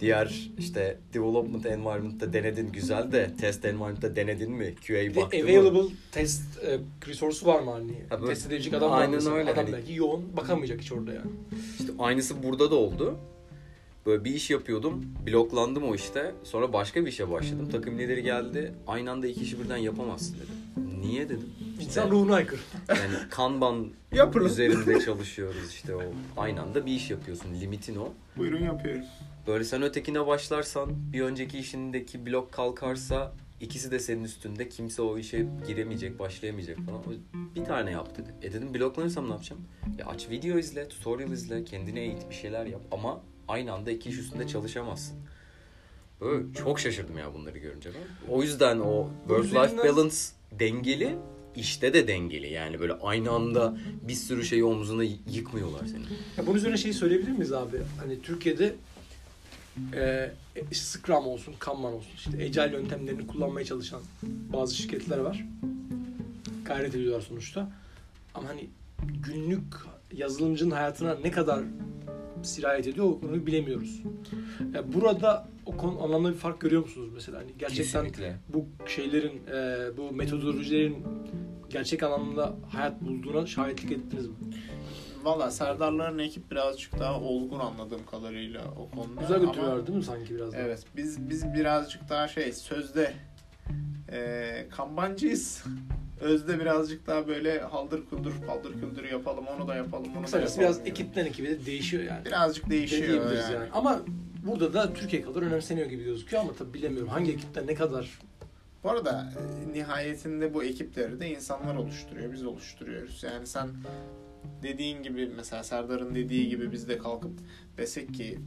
Diğer 0.00 0.50
işte 0.58 0.98
development 1.14 1.66
environment'ta 1.66 2.32
denedin 2.32 2.72
güzel 2.72 3.12
de 3.12 3.30
test 3.40 3.64
environment'ta 3.64 4.16
denedin 4.16 4.52
mi? 4.52 4.74
QA 4.86 4.94
Bir 4.96 5.14
de 5.14 5.16
baktın 5.20 5.40
mı? 5.42 5.46
available 5.50 5.94
test 6.12 6.42
e, 6.64 6.78
resource'u 7.08 7.48
var 7.48 7.60
mı 7.60 7.70
hani? 7.70 7.92
Ha, 8.08 8.20
böyle- 8.22 8.34
Test 8.34 8.46
edecek 8.46 8.74
adam 8.74 8.90
var 8.90 9.00
Aynen 9.00 9.14
mesela. 9.14 9.36
öyle, 9.36 9.50
Adam 9.50 9.64
hani- 9.64 9.72
belki 9.76 9.94
yoğun 9.94 10.36
bakamayacak 10.36 10.80
hiç 10.80 10.92
orada 10.92 11.12
yani. 11.12 11.30
İşte 11.80 11.92
aynısı 11.98 12.42
burada 12.42 12.70
da 12.70 12.74
oldu. 12.74 13.16
Böyle 14.06 14.24
bir 14.24 14.34
iş 14.34 14.50
yapıyordum. 14.50 15.04
Bloklandım 15.26 15.82
o 15.84 15.94
işte. 15.94 16.32
Sonra 16.44 16.72
başka 16.72 17.00
bir 17.04 17.10
işe 17.10 17.30
başladım. 17.30 17.68
Takım 17.72 17.98
lideri 17.98 18.22
geldi. 18.22 18.72
Aynı 18.86 19.10
anda 19.10 19.26
iki 19.26 19.40
işi 19.42 19.60
birden 19.64 19.76
yapamazsın 19.76 20.34
dedi. 20.36 20.86
Niye 21.00 21.24
dedim. 21.28 21.48
İnsan 21.80 22.10
ruhuna 22.10 22.34
aykırı. 22.34 22.60
Yani 22.88 23.14
Kanban 23.30 23.86
üzerinde 24.46 25.00
çalışıyoruz 25.00 25.70
işte 25.70 25.94
o. 25.94 26.02
Aynı 26.36 26.62
anda 26.62 26.86
bir 26.86 26.92
iş 26.92 27.10
yapıyorsun. 27.10 27.48
Limitin 27.60 27.96
o. 27.96 28.08
Buyurun 28.36 28.64
yapıyorum. 28.64 29.02
Böyle 29.46 29.64
sen 29.64 29.82
ötekine 29.82 30.26
başlarsan 30.26 31.12
bir 31.12 31.20
önceki 31.20 31.58
işindeki 31.58 32.26
blok 32.26 32.52
kalkarsa 32.52 33.32
ikisi 33.60 33.90
de 33.90 33.98
senin 33.98 34.24
üstünde. 34.24 34.68
Kimse 34.68 35.02
o 35.02 35.18
işe 35.18 35.46
giremeyecek, 35.66 36.18
başlayamayacak 36.18 36.76
falan. 36.76 37.00
O 37.00 37.04
Bir 37.54 37.64
tane 37.64 37.90
yap 37.90 38.16
dedi. 38.18 38.34
E 38.42 38.52
dedim 38.52 38.74
bloklanırsam 38.74 39.28
ne 39.28 39.32
yapacağım? 39.32 39.62
Ya 39.98 40.06
aç 40.06 40.30
video 40.30 40.58
izle, 40.58 40.88
tutorial 40.88 41.32
izle, 41.32 41.64
kendine 41.64 42.00
eğit 42.00 42.30
bir 42.30 42.34
şeyler 42.34 42.66
yap. 42.66 42.80
Ama 42.90 43.20
aynı 43.48 43.72
anda 43.72 43.90
iki 43.90 44.08
iş 44.08 44.18
üstünde 44.18 44.46
çalışamazsın. 44.46 45.16
Böyle 46.20 46.54
çok 46.54 46.80
şaşırdım 46.80 47.18
ya 47.18 47.34
bunları 47.34 47.58
görünce 47.58 47.90
ben. 47.94 48.32
O 48.32 48.42
yüzden 48.42 48.78
o 48.80 49.08
work-life 49.28 49.78
balance 49.78 50.16
dengeli, 50.52 51.16
işte 51.56 51.94
de 51.94 52.08
dengeli. 52.08 52.52
Yani 52.52 52.80
böyle 52.80 52.92
aynı 52.92 53.30
anda 53.30 53.76
bir 54.02 54.14
sürü 54.14 54.44
şeyi 54.44 54.64
omzuna 54.64 55.04
yıkmıyorlar 55.32 55.86
seni. 55.86 56.02
Ya 56.36 56.46
bunun 56.46 56.56
üzerine 56.56 56.76
şeyi 56.76 56.94
söyleyebilir 56.94 57.30
miyiz 57.30 57.52
abi? 57.52 57.76
Hani 58.00 58.22
Türkiye'de 58.22 58.74
e, 59.94 60.32
işte 60.70 60.84
Scrum 60.84 61.26
olsun, 61.26 61.54
Kanban 61.58 61.92
olsun, 61.92 62.12
işte 62.16 62.30
Agile 62.44 62.76
yöntemlerini 62.76 63.26
kullanmaya 63.26 63.64
çalışan 63.64 64.00
bazı 64.52 64.76
şirketler 64.76 65.18
var. 65.18 65.44
Gayret 66.64 66.94
ediyorlar 66.94 67.20
sonuçta. 67.20 67.72
Ama 68.34 68.48
hani 68.48 68.70
günlük 69.22 69.74
yazılımcının 70.12 70.70
hayatına 70.70 71.14
ne 71.14 71.30
kadar 71.30 71.64
sirayet 72.42 72.86
ediyor 72.86 73.06
onu 73.06 73.46
bilemiyoruz. 73.46 74.02
Ya 74.74 74.92
burada 74.94 75.48
o 75.66 75.76
konu 75.76 76.02
anlamda 76.02 76.32
bir 76.32 76.36
fark 76.36 76.60
görüyor 76.60 76.82
musunuz 76.82 77.10
mesela? 77.14 77.38
Hani 77.38 77.50
gerçekten 77.58 78.04
Kesinlikle. 78.04 78.36
bu 78.48 78.66
şeylerin, 78.86 79.40
e, 79.52 79.96
bu 79.96 80.12
metodolojilerin 80.12 80.96
gerçek 81.70 82.02
anlamda 82.02 82.56
hayat 82.70 83.02
bulduğuna 83.02 83.46
şahitlik 83.46 83.92
ettiniz 83.92 84.26
mi? 84.26 84.34
Valla 85.26 85.50
Serdarların 85.50 86.18
ekip 86.18 86.50
birazcık 86.50 86.98
daha 86.98 87.20
olgun 87.20 87.60
anladığım 87.60 88.06
kadarıyla 88.06 88.60
o 88.64 88.90
konuda. 88.96 89.20
Güzel 89.20 89.40
götürüyorlar 89.40 89.86
değil 89.86 89.98
mi 89.98 90.04
sanki 90.04 90.34
biraz 90.34 90.52
da? 90.52 90.56
Evet 90.56 90.84
biz 90.96 91.30
biz 91.30 91.54
birazcık 91.54 92.08
daha 92.08 92.28
şey 92.28 92.52
sözde 92.52 93.12
e, 94.12 94.66
kambancıyız. 94.70 95.64
Özde 96.20 96.60
birazcık 96.60 97.06
daha 97.06 97.28
böyle 97.28 97.60
haldır 97.60 98.06
kuldur 98.10 98.32
paldır 98.46 98.72
küldür 98.72 99.04
yapalım 99.04 99.46
onu 99.46 99.68
da 99.68 99.74
yapalım 99.74 100.14
da 100.14 100.22
Kısacası 100.22 100.60
yapalım. 100.60 100.76
biraz 100.80 100.92
ekipten 100.92 101.26
ekibe 101.26 101.50
de 101.50 101.66
değişiyor 101.66 102.02
yani. 102.02 102.24
birazcık 102.24 102.70
değişiyor 102.70 103.24
yani. 103.24 103.54
yani. 103.54 103.68
Ama 103.72 104.00
burada 104.46 104.74
da 104.74 104.92
Türkiye 104.92 105.22
kadar 105.22 105.42
önemseniyor 105.42 105.86
gibi 105.86 106.04
gözüküyor 106.04 106.42
ama 106.42 106.52
tabii 106.52 106.74
bilemiyorum 106.74 107.08
hangi 107.08 107.32
ekipten 107.32 107.66
ne 107.66 107.74
kadar 107.74 108.18
Bu 108.84 108.90
arada 108.90 109.32
e, 109.36 109.72
nihayetinde 109.78 110.54
bu 110.54 110.64
ekipleri 110.64 111.20
de 111.20 111.30
insanlar 111.30 111.74
oluşturuyor. 111.74 112.32
Biz 112.32 112.44
oluşturuyoruz. 112.44 113.22
Yani 113.22 113.46
sen 113.46 113.68
dediğin 114.62 115.02
gibi 115.02 115.30
mesela 115.36 115.64
Serdar'ın 115.64 116.14
dediği 116.14 116.48
gibi 116.48 116.72
biz 116.72 116.88
de 116.88 116.98
kalkıp 116.98 117.32
desek 117.78 118.14
ki 118.14 118.38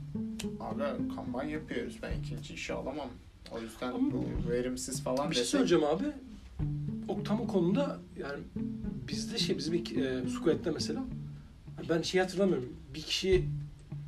abi 0.60 0.84
kampanya 1.16 1.52
yapıyoruz 1.52 1.98
ben 2.02 2.12
ikinci 2.20 2.54
işi 2.54 2.74
alamam. 2.74 3.10
O 3.52 3.60
yüzden 3.62 3.88
Ama- 3.92 4.12
bu 4.12 4.26
verimsiz 4.52 5.04
falan 5.04 5.30
Bir 5.30 5.36
şey 5.36 5.42
desek. 5.42 5.52
söyleyeceğim 5.52 5.84
abi. 5.84 6.06
O 7.08 7.24
tam 7.24 7.42
o 7.42 7.48
konuda 7.48 8.00
yani 8.20 8.40
bizde 9.08 9.38
şey 9.38 9.58
bizim 9.58 9.74
ilk 9.74 9.92
e, 9.98 10.24
Squad'de 10.40 10.72
mesela 10.72 11.04
ben 11.90 12.02
şey 12.02 12.22
hatırlamıyorum. 12.22 12.70
Bir 12.94 13.02
kişi 13.02 13.46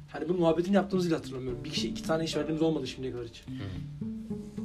hani 0.10 0.30
bu 0.30 0.34
muhabbetini 0.34 0.76
yaptığımızı 0.76 1.08
bile 1.08 1.16
hatırlamıyorum. 1.16 1.64
Bir 1.64 1.70
kişi 1.70 1.88
iki 1.90 2.04
tane 2.04 2.24
iş 2.24 2.36
verdiğimiz 2.38 2.62
olmadı 2.62 2.88
şimdiye 2.88 3.14
kadar 3.14 3.26
hiç. 3.28 3.44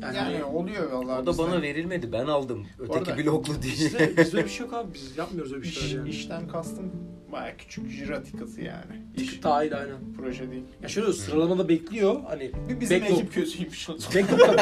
Yani, 0.03 0.17
Yani 0.17 0.45
oluyor 0.45 0.93
vallahi. 0.93 1.23
O 1.23 1.27
da 1.27 1.31
bizde. 1.31 1.43
bana 1.43 1.63
verilmedi. 1.63 2.13
Ben 2.13 2.27
aldım. 2.27 2.67
Öteki 2.79 3.17
bloklu 3.27 3.63
değil. 3.63 3.75
bizde, 3.85 4.17
bizde 4.17 4.37
öyle 4.37 4.47
bir 4.47 4.51
şey 4.53 4.67
yok 4.67 4.75
abi. 4.75 4.95
Biz 4.95 5.17
yapmıyoruz 5.17 5.53
öyle 5.53 5.63
bir 5.63 5.69
İş, 5.69 5.79
şeyler 5.79 5.97
yani. 5.99 6.09
işten 6.11 6.49
kastım 6.49 6.93
baya 7.33 7.57
küçük 7.57 7.91
jira 7.91 8.23
ticket'ı 8.23 8.61
yani. 8.61 9.03
İş 9.17 9.27
Tık 9.31 9.43
dahil 9.43 9.79
aynen. 9.79 9.97
proje 10.17 10.51
değil. 10.51 10.63
Ya 10.83 10.89
şöyle 10.89 11.13
sıralamada 11.13 11.69
bekliyor. 11.69 12.21
Hani 12.29 12.51
Bir 12.69 12.81
bizim 12.81 13.01
Backlog. 13.03 13.19
ekip 13.19 13.33
kötüymüş. 13.35 13.89
Backlog'da, 13.89 14.57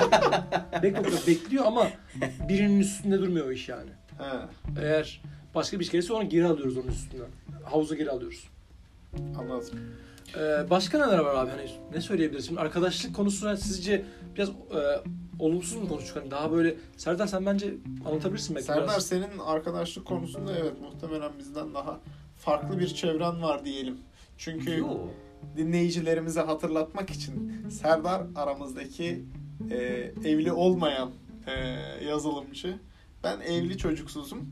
backlog'da 0.83 1.27
bekliyor 1.27 1.65
ama 1.67 1.89
birinin 2.49 2.81
üstünde 2.81 3.19
durmuyor 3.19 3.47
o 3.47 3.53
iş 3.53 3.69
yani. 3.69 3.91
ha, 4.19 4.49
Eğer 4.83 5.23
başka 5.55 5.79
bir 5.81 5.85
iş 5.85 5.91
gelirse 5.91 6.13
onu 6.13 6.29
geri 6.29 6.47
alıyoruz 6.47 6.77
onun 6.77 6.89
üstünden. 6.89 7.27
Havuza 7.65 7.95
geri 7.95 8.11
alıyoruz. 8.11 8.45
anladım. 9.39 9.79
Ee, 10.37 10.71
başka 10.71 11.07
neler 11.07 11.19
var 11.19 11.35
abi? 11.35 11.51
Hani 11.51 11.71
ne 11.95 12.01
söyleyebiliriz? 12.01 12.47
Şimdi 12.47 12.61
arkadaşlık 12.61 13.17
konusuna 13.17 13.57
sizce 13.57 14.05
biraz 14.37 14.49
e, 14.49 14.53
olumsuz 15.39 15.75
mu 15.83 15.89
konuştuk? 15.89 16.17
Hani 16.17 16.31
daha 16.31 16.53
böyle 16.53 16.75
Serdar 16.97 17.27
sen 17.27 17.47
bence 17.47 17.75
anlatabilirsin 18.07 18.55
belki 18.57 18.67
Serdar 18.67 18.85
biraz. 18.89 19.07
senin 19.07 19.39
arkadaşlık 19.47 20.05
konusunda 20.07 20.53
evet 20.59 20.73
muhtemelen 20.81 21.31
bizden 21.39 21.75
daha 21.75 22.01
farklı 22.45 22.79
bir 22.79 22.87
çevren 22.87 23.43
var 23.43 23.65
diyelim. 23.65 23.99
Çünkü 24.39 24.79
Yo. 24.79 24.99
dinleyicilerimize 25.57 26.41
hatırlatmak 26.41 27.11
için 27.11 27.53
Serdar 27.71 28.23
aramızdaki 28.37 29.25
e, 29.71 29.77
evli 30.25 30.53
olmayan 30.53 31.11
e, 31.47 31.53
yazılımcı. 32.05 32.79
Ben 33.25 33.41
evli 33.41 33.79
çocuksuzum. 33.79 34.51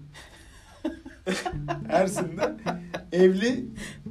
Ersin 1.88 2.36
de 2.36 2.56
evli 3.12 3.66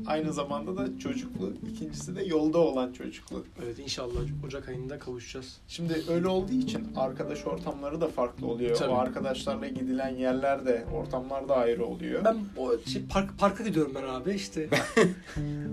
aynı 0.08 0.34
zamanda 0.34 0.78
da 0.78 1.00
çocuklu. 1.00 1.54
İkincisi 1.74 2.16
de 2.16 2.24
yolda 2.24 2.58
olan 2.58 2.92
çocuklu. 2.94 3.46
Evet 3.66 3.80
inşallah 3.80 4.20
Ocak 4.46 4.70
ayında 4.70 5.00
kavuşacağız. 5.00 5.58
Şimdi 5.68 6.02
öyle 6.10 6.28
olduğu 6.28 6.52
için 6.54 6.88
arkadaş 6.96 7.46
ortamları 7.48 8.02
da 8.02 8.08
farklı 8.08 8.48
oluyor. 8.48 8.76
Tabii. 8.76 8.92
O 8.92 8.96
arkadaşlarla 8.96 9.68
gidilen 9.68 10.16
yerler 10.16 10.66
de 10.66 10.86
ortamlar 10.96 11.50
da 11.50 11.56
ayrı 11.56 11.86
oluyor. 11.86 12.26
Ben 12.26 12.38
o 12.58 12.72
şey 12.90 13.02
park, 13.10 13.40
parka 13.40 13.64
gidiyorum 13.64 13.92
ben 13.96 14.04
abi 14.04 14.32
işte. 14.34 14.70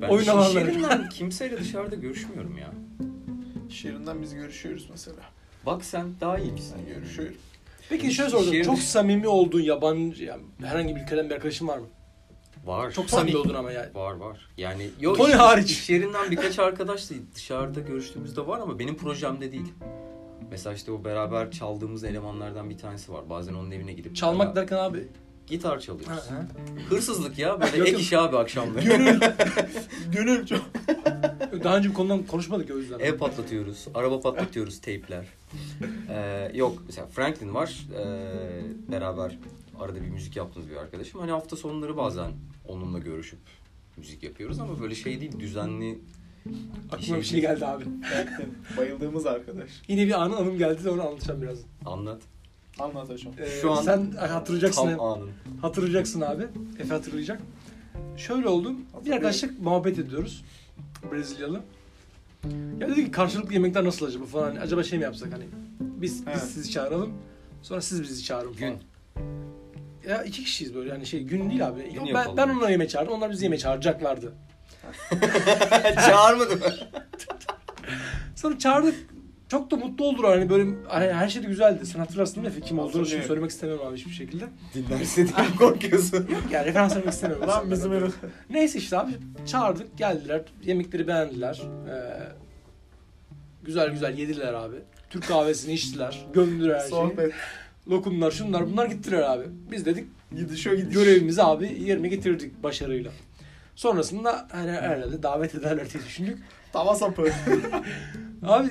Ben 0.03 0.09
Oyun 0.09 0.27
alanları. 0.27 1.09
kimseyle 1.09 1.59
dışarıda 1.61 1.95
görüşmüyorum 1.97 2.59
ya. 2.59 2.73
İş 3.69 3.85
yerinden 3.85 4.23
biz 4.23 4.35
görüşüyoruz 4.35 4.87
mesela. 4.91 5.21
Bak 5.67 5.85
sen 5.85 6.07
daha 6.21 6.39
iyi 6.39 6.53
misin? 6.53 6.77
Görüşüyorum. 6.95 7.37
Peki 7.89 8.11
şöyle 8.11 8.31
soracağım. 8.31 8.55
yeri- 8.55 8.65
Çok 8.65 8.79
samimi 8.79 9.29
olduğun 9.29 9.61
yabancı 9.61 10.25
yani 10.25 10.43
herhangi 10.63 10.97
bir 10.97 11.01
ülkeden 11.01 11.31
bir 11.31 11.35
arkadaşın 11.35 11.69
var 11.69 11.79
mı? 11.79 11.87
Var. 12.65 12.91
Çok 12.91 13.11
samimi 13.11 13.37
oldun 13.37 13.55
ama 13.55 13.73
yani. 13.73 13.95
Var 13.95 14.15
var. 14.15 14.49
Yani 14.57 14.91
yok 15.01 15.17
Tony 15.17 15.31
iş- 15.31 15.37
hariç. 15.39 15.71
iş 15.71 15.91
yerinden 15.91 16.31
birkaç 16.31 16.59
arkadaş 16.69 17.11
da 17.11 17.15
dışarıda 17.35 17.81
görüştüğümüzde 17.81 18.47
var 18.47 18.61
ama 18.61 18.79
benim 18.79 18.97
projemde 18.97 19.53
değil. 19.53 19.73
Mesela 20.51 20.75
işte 20.75 20.93
o 20.93 21.05
beraber 21.05 21.51
çaldığımız 21.51 22.05
elemanlardan 22.05 22.71
bir 22.71 22.79
tanesi 22.79 23.13
var. 23.13 23.31
Bazen 23.31 23.55
onun 23.55 23.71
evine 23.71 23.93
gidip 23.93 24.17
Çalmak 24.17 24.47
beraber- 24.49 24.57
derken 24.57 24.77
abi. 24.77 25.09
gitar 25.47 25.81
çalıyoruz. 25.81 26.17
Ha, 26.31 26.35
ha. 26.37 26.47
Hırsızlık 26.89 27.39
ya 27.39 27.61
böyle 27.61 27.77
Yok, 27.77 27.87
ek 27.89 27.93
yok. 27.93 28.01
iş 28.01 28.13
abi 28.13 28.37
akşamları. 28.39 28.85
Gönül. 28.89 29.21
Gönül 30.13 30.47
çok. 30.47 30.61
Daha 31.65 31.77
önce 31.77 31.89
bir 31.89 31.95
konudan 31.95 32.23
konuşmadık 32.23 32.71
o 32.71 32.79
yüzden. 32.79 32.99
Ev 32.99 33.19
patlatıyoruz, 33.19 33.87
araba 33.95 34.21
patlatıyoruz, 34.21 34.81
teypler. 34.81 35.27
Ee, 36.11 36.51
yok 36.55 36.83
mesela 36.87 37.07
Franklin 37.07 37.55
var. 37.55 37.87
Ee, 37.99 38.93
beraber 38.93 39.39
arada 39.81 40.03
bir 40.03 40.09
müzik 40.09 40.37
yaptığımız 40.37 40.71
bir 40.71 40.77
arkadaşım. 40.77 41.21
Hani 41.21 41.31
hafta 41.31 41.57
sonları 41.57 41.97
bazen 41.97 42.31
onunla 42.69 42.99
görüşüp 42.99 43.39
müzik 43.97 44.23
yapıyoruz 44.23 44.61
ama 44.61 44.81
böyle 44.81 44.95
şey 44.95 45.21
değil 45.21 45.41
düzenli 45.41 45.99
Aklıma 46.93 47.19
bir 47.19 47.23
şey 47.25 47.41
geldi 47.41 47.67
abi. 47.67 47.85
Bayıldığımız 48.77 49.27
arkadaş. 49.27 49.71
Yine 49.89 50.07
bir 50.07 50.23
anın 50.23 50.37
anım 50.37 50.59
geldi 50.59 50.85
de 50.85 50.91
onu 50.91 51.03
anlatacağım 51.09 51.43
biraz. 51.43 51.59
anlat. 51.87 52.23
Anlat 52.79 53.09
hocam. 53.09 53.33
Ee, 53.39 53.61
Şu 53.61 53.73
an 53.73 53.83
sen 53.83 54.11
hatırlayacaksın. 54.11 54.83
Tam 54.83 55.01
anın. 55.01 55.31
Hatırlayacaksın 55.63 56.21
abi. 56.21 56.47
Efe 56.81 56.95
hatırlayacak. 56.95 57.41
Şöyle 58.17 58.49
oldu. 58.49 58.73
Bir 59.07 59.11
arkadaşlık 59.11 59.61
muhabbet 59.61 59.99
ediyoruz. 59.99 60.45
Brezilyalı. 61.13 61.61
Ya 62.81 62.89
dedi 62.89 63.05
ki 63.05 63.11
karşılıklı 63.11 63.53
yemekler 63.55 63.85
nasıl 63.85 64.07
acaba 64.07 64.25
falan. 64.25 64.47
Hani 64.49 64.61
acaba 64.61 64.83
şey 64.83 64.99
mi 64.99 65.05
yapsak 65.05 65.33
hani 65.33 65.45
biz 65.79 66.23
Evet. 66.27 66.37
biz 66.37 66.43
sizi 66.43 66.71
çağıralım. 66.71 67.13
Sonra 67.63 67.81
siz 67.81 68.03
bizi 68.03 68.25
çağırın 68.25 68.53
falan. 68.53 68.73
Gün. 68.73 68.79
Ya 70.09 70.23
iki 70.23 70.45
kişiyiz 70.45 70.75
böyle 70.75 70.91
yani 70.91 71.07
şey 71.07 71.23
gün 71.23 71.51
değil 71.51 71.67
abi. 71.67 71.83
Gün 71.83 72.05
Yok, 72.05 72.09
ben, 72.15 72.37
ben 72.37 72.49
onları 72.49 72.71
yemeğe 72.71 72.89
çağırdım. 72.89 73.13
Onlar 73.13 73.31
bizi 73.31 73.45
yemeğe 73.45 73.59
çağıracaklardı. 73.59 74.33
Çağırmadım. 76.07 76.61
Sonra 78.37 78.59
çağırdık. 78.59 78.95
Çok 79.49 79.71
da 79.71 79.77
mutlu 79.77 80.05
oldular 80.05 80.39
hani 80.39 80.51
böyle 80.51 80.71
hani 80.89 81.13
her 81.13 81.29
şey 81.29 81.43
de 81.43 81.47
güzeldi. 81.47 81.87
Sen 81.87 81.99
hatırlarsın 81.99 82.35
değil 82.35 82.47
mi 82.47 82.53
Efe 82.53 82.61
kim 82.61 82.79
olduğunu 82.79 83.07
şimdi 83.07 83.27
söylemek 83.27 83.51
istemiyorum 83.51 83.87
abi 83.87 83.97
hiçbir 83.97 84.13
şekilde. 84.13 84.45
Dinlerse 84.75 85.29
diye 85.29 85.47
korkuyorsun. 85.59 86.29
Yani 86.51 86.67
referans 86.67 86.97
vermek 86.97 87.13
istemiyorum. 87.13 87.49
Lan 87.49 87.71
bizim 87.71 87.93
öyle. 87.93 88.07
Neyse 88.51 88.79
işte 88.79 88.99
abi 88.99 89.13
çağırdık 89.47 89.99
geldiler. 89.99 90.43
Yemekleri 90.63 91.07
beğendiler. 91.07 91.63
Ee, 91.91 92.19
güzel 93.63 93.91
güzel 93.91 94.19
yediler 94.19 94.55
abi. 94.55 94.77
Türk 95.11 95.29
kahvesini 95.29 95.73
içtiler. 95.73 96.27
Gömdüler 96.33 96.75
her 96.75 96.81
şeyi. 96.81 96.91
Sohbet. 96.91 97.33
Lokumlar 97.91 98.31
şunlar 98.31 98.67
bunlar 98.73 98.87
gittiler 98.87 99.21
abi. 99.21 99.45
Biz 99.71 99.87
dedik 99.87 100.05
Gidiş 100.37 100.67
o 100.67 100.77
gidiş. 100.77 100.95
görevimizi 100.95 101.43
abi 101.43 101.83
yerine 101.83 102.09
getirdik 102.09 102.63
başarıyla. 102.63 103.11
Sonrasında 103.75 104.49
hani 104.53 104.71
herhalde 104.71 105.23
davet 105.23 105.55
ederler 105.55 105.91
diye 105.93 106.03
düşündük. 106.05 106.39
Tava 106.73 106.95
sapı. 106.95 107.29
Abi 108.43 108.69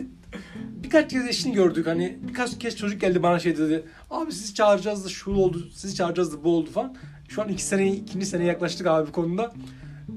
birkaç 0.84 1.12
kez 1.12 1.27
eşini 1.27 1.53
gördük 1.53 1.88
hani 1.88 2.17
birkaç 2.27 2.60
kez 2.60 2.75
çocuk 2.77 3.01
geldi 3.01 3.23
bana 3.23 3.39
şey 3.39 3.58
dedi. 3.58 3.84
Abi 4.10 4.32
sizi 4.32 4.53
çağıracağız 4.53 5.06
da 5.06 5.10
şu 5.10 5.32
oldu, 5.32 5.67
sizi 5.73 5.95
çağıracağız 5.95 6.34
da 6.34 6.43
bu 6.43 6.56
oldu 6.56 6.69
falan. 6.71 6.95
Şu 7.30 7.41
an 7.41 7.47
iki 7.49 7.63
sene, 7.63 7.91
ikinci 7.93 8.25
sene 8.25 8.45
yaklaştık 8.45 8.88
abi 8.88 9.08
bu 9.08 9.12
konuda. 9.12 9.53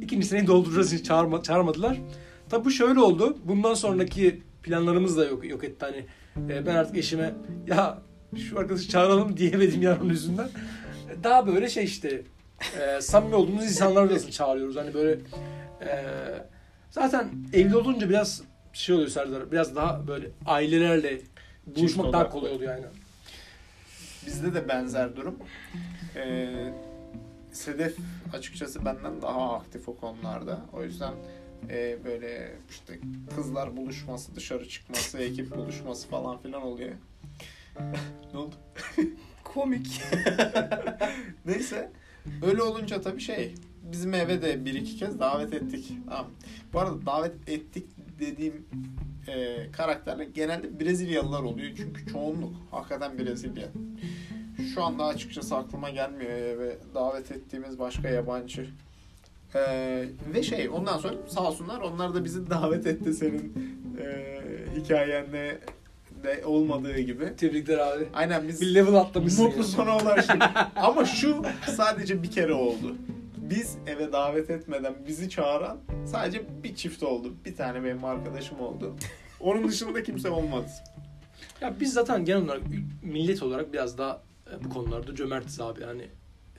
İkinci 0.03 0.27
seneyi 0.27 0.47
dolduracağız 0.47 0.93
hiç 0.93 1.05
çağırma, 1.07 1.43
çağırmadılar. 1.43 2.01
Tabi 2.49 2.65
bu 2.65 2.71
şöyle 2.71 3.01
oldu. 3.01 3.39
Bundan 3.45 3.75
sonraki 3.75 4.43
planlarımız 4.63 5.17
da 5.17 5.25
yok, 5.25 5.51
yok 5.51 5.65
etti 5.65 5.87
hani. 5.87 6.07
E, 6.53 6.67
ben 6.67 6.75
artık 6.75 6.97
eşime 6.97 7.35
ya 7.67 7.99
şu 8.37 8.59
arkadaşı 8.59 8.89
çağıralım 8.89 9.37
diyemedim 9.37 9.83
ya 9.83 9.99
onun 10.03 10.11
yüzünden. 10.11 10.49
Daha 11.25 11.47
böyle 11.47 11.69
şey 11.69 11.85
işte 11.85 12.23
e, 12.81 13.01
samimi 13.01 13.35
olduğumuz 13.35 13.65
insanları 13.65 14.11
da 14.11 14.31
çağırıyoruz. 14.31 14.77
Hani 14.77 14.95
böyle 14.95 15.13
e, 15.81 16.05
zaten 16.91 17.31
evli 17.53 17.77
olunca 17.77 18.09
biraz 18.09 18.43
şey 18.73 18.95
oluyor 18.95 19.09
Serdar. 19.09 19.53
Biraz 19.53 19.77
daha 19.77 20.07
böyle 20.07 20.31
ailelerle 20.47 21.21
buluşmak 21.67 22.13
daha 22.13 22.31
kolay 22.31 22.53
oluyor 22.53 22.75
yani. 22.75 22.87
Bizde 24.27 24.55
de 24.55 24.69
benzer 24.69 25.17
durum. 25.17 25.37
Ee, 26.17 26.73
Sedef 27.53 27.97
açıkçası 28.33 28.85
benden 28.85 29.23
daha 29.23 29.55
aktif 29.57 29.89
o 29.89 29.97
konularda. 29.97 30.61
O 30.73 30.83
yüzden 30.83 31.13
e, 31.71 31.99
böyle 32.05 32.53
işte 32.71 32.99
kızlar 33.37 33.77
buluşması, 33.77 34.35
dışarı 34.37 34.69
çıkması, 34.69 35.19
ekip 35.19 35.57
buluşması 35.57 36.09
falan 36.09 36.43
filan 36.43 36.63
oluyor. 36.63 36.91
Ne 38.33 38.39
oldu? 38.39 38.55
Komik. 39.45 40.03
Neyse. 41.47 41.91
Öyle 42.43 42.63
olunca 42.63 43.01
tabii 43.01 43.21
şey 43.21 43.55
bizim 43.83 44.15
eve 44.15 44.43
de 44.43 44.65
bir 44.65 44.75
iki 44.75 44.97
kez 44.97 45.21
davet 45.21 45.55
ettik. 45.55 45.93
Tamam. 46.09 46.31
Bu 46.73 46.81
arada 46.81 47.07
davet 47.07 47.49
ettik 47.49 47.87
dediğim 48.21 48.67
e, 49.29 49.67
karakterler 49.73 50.27
genelde 50.27 50.81
Brezilyalılar 50.81 51.43
oluyor. 51.43 51.71
Çünkü 51.77 52.07
çoğunluk 52.13 52.55
hakikaten 52.71 53.19
Brezilya. 53.19 53.69
Şu 54.75 54.83
anda 54.83 55.05
açıkçası 55.05 55.57
aklıma 55.57 55.91
gelmiyor 55.91 56.31
eve 56.31 56.79
davet 56.95 57.33
ettiğimiz 57.33 57.79
başka 57.79 58.09
yabancı. 58.09 58.67
E, 59.55 59.61
ve 60.35 60.43
şey 60.43 60.69
ondan 60.69 60.99
sonra 60.99 61.15
sağ 61.29 61.49
olsunlar 61.49 61.81
onlar 61.81 62.15
da 62.15 62.25
bizi 62.25 62.51
davet 62.51 62.87
etti 62.87 63.15
senin 63.15 63.55
e, 64.01 64.39
hikayende 64.77 65.61
de 66.25 66.43
olmadığı 66.47 66.99
gibi. 66.99 67.37
Tebrikler 67.37 67.79
abi. 67.79 68.09
Aynen 68.15 68.49
biz 68.49 68.61
Bir 68.61 68.75
level 68.75 68.95
atlamışsın. 68.95 69.45
Mutlu 69.45 69.61
yani. 69.61 69.71
sona 69.71 69.97
ulaştık. 69.97 70.43
Ama 70.77 71.05
şu 71.05 71.43
sadece 71.77 72.23
bir 72.23 72.31
kere 72.31 72.53
oldu. 72.53 72.97
Biz 73.37 73.77
eve 73.87 74.13
davet 74.13 74.51
etmeden 74.51 74.95
bizi 75.09 75.31
çağıran 75.31 75.79
sadece 76.07 76.43
bir 76.65 76.75
çift 76.75 77.03
oldu. 77.03 77.33
Bir 77.45 77.57
tane 77.57 77.85
benim 77.85 78.05
arkadaşım 78.05 78.61
oldu. 78.61 78.97
Onun 79.41 79.69
dışında 79.69 80.03
kimse 80.03 80.31
olmadı. 80.31 80.67
Ya 81.61 81.75
biz 81.81 81.93
zaten 81.93 82.25
genel 82.25 82.43
olarak 82.43 82.63
millet 83.03 83.43
olarak 83.43 83.73
biraz 83.73 83.99
daha 83.99 84.23
e, 84.53 84.65
bu 84.65 84.69
konularda 84.69 85.15
cömertiz 85.15 85.61
abi. 85.61 85.81
Yani 85.83 86.03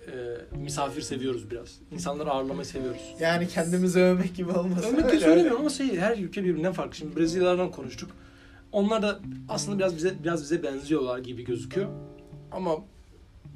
e, 0.08 0.12
misafir 0.58 1.02
seviyoruz 1.02 1.52
biraz. 1.52 1.80
İnsanları 1.92 2.32
ağırlamayı 2.32 2.66
seviyoruz. 2.66 3.02
Yani 3.20 3.48
kendimizi 3.48 4.00
övmek 4.00 4.36
gibi 4.36 4.52
olmasın. 4.52 4.94
Övmek 4.94 5.06
öyle. 5.06 5.20
söylemiyorum 5.20 5.62
ama 5.62 5.70
şey, 5.70 5.98
her 5.98 6.18
ülke 6.18 6.44
birbirinden 6.44 6.74
farklı. 6.74 6.96
Şimdi 6.96 7.16
Brezilyalardan 7.16 7.72
konuştuk. 7.72 8.12
Onlar 8.72 9.02
da 9.02 9.20
aslında 9.50 9.80
biraz 9.80 9.96
bize 9.96 10.14
biraz 10.24 10.42
bize 10.42 10.64
benziyorlar 10.64 11.20
gibi 11.20 11.46
gözüküyor. 11.46 11.90
Ama 12.52 12.72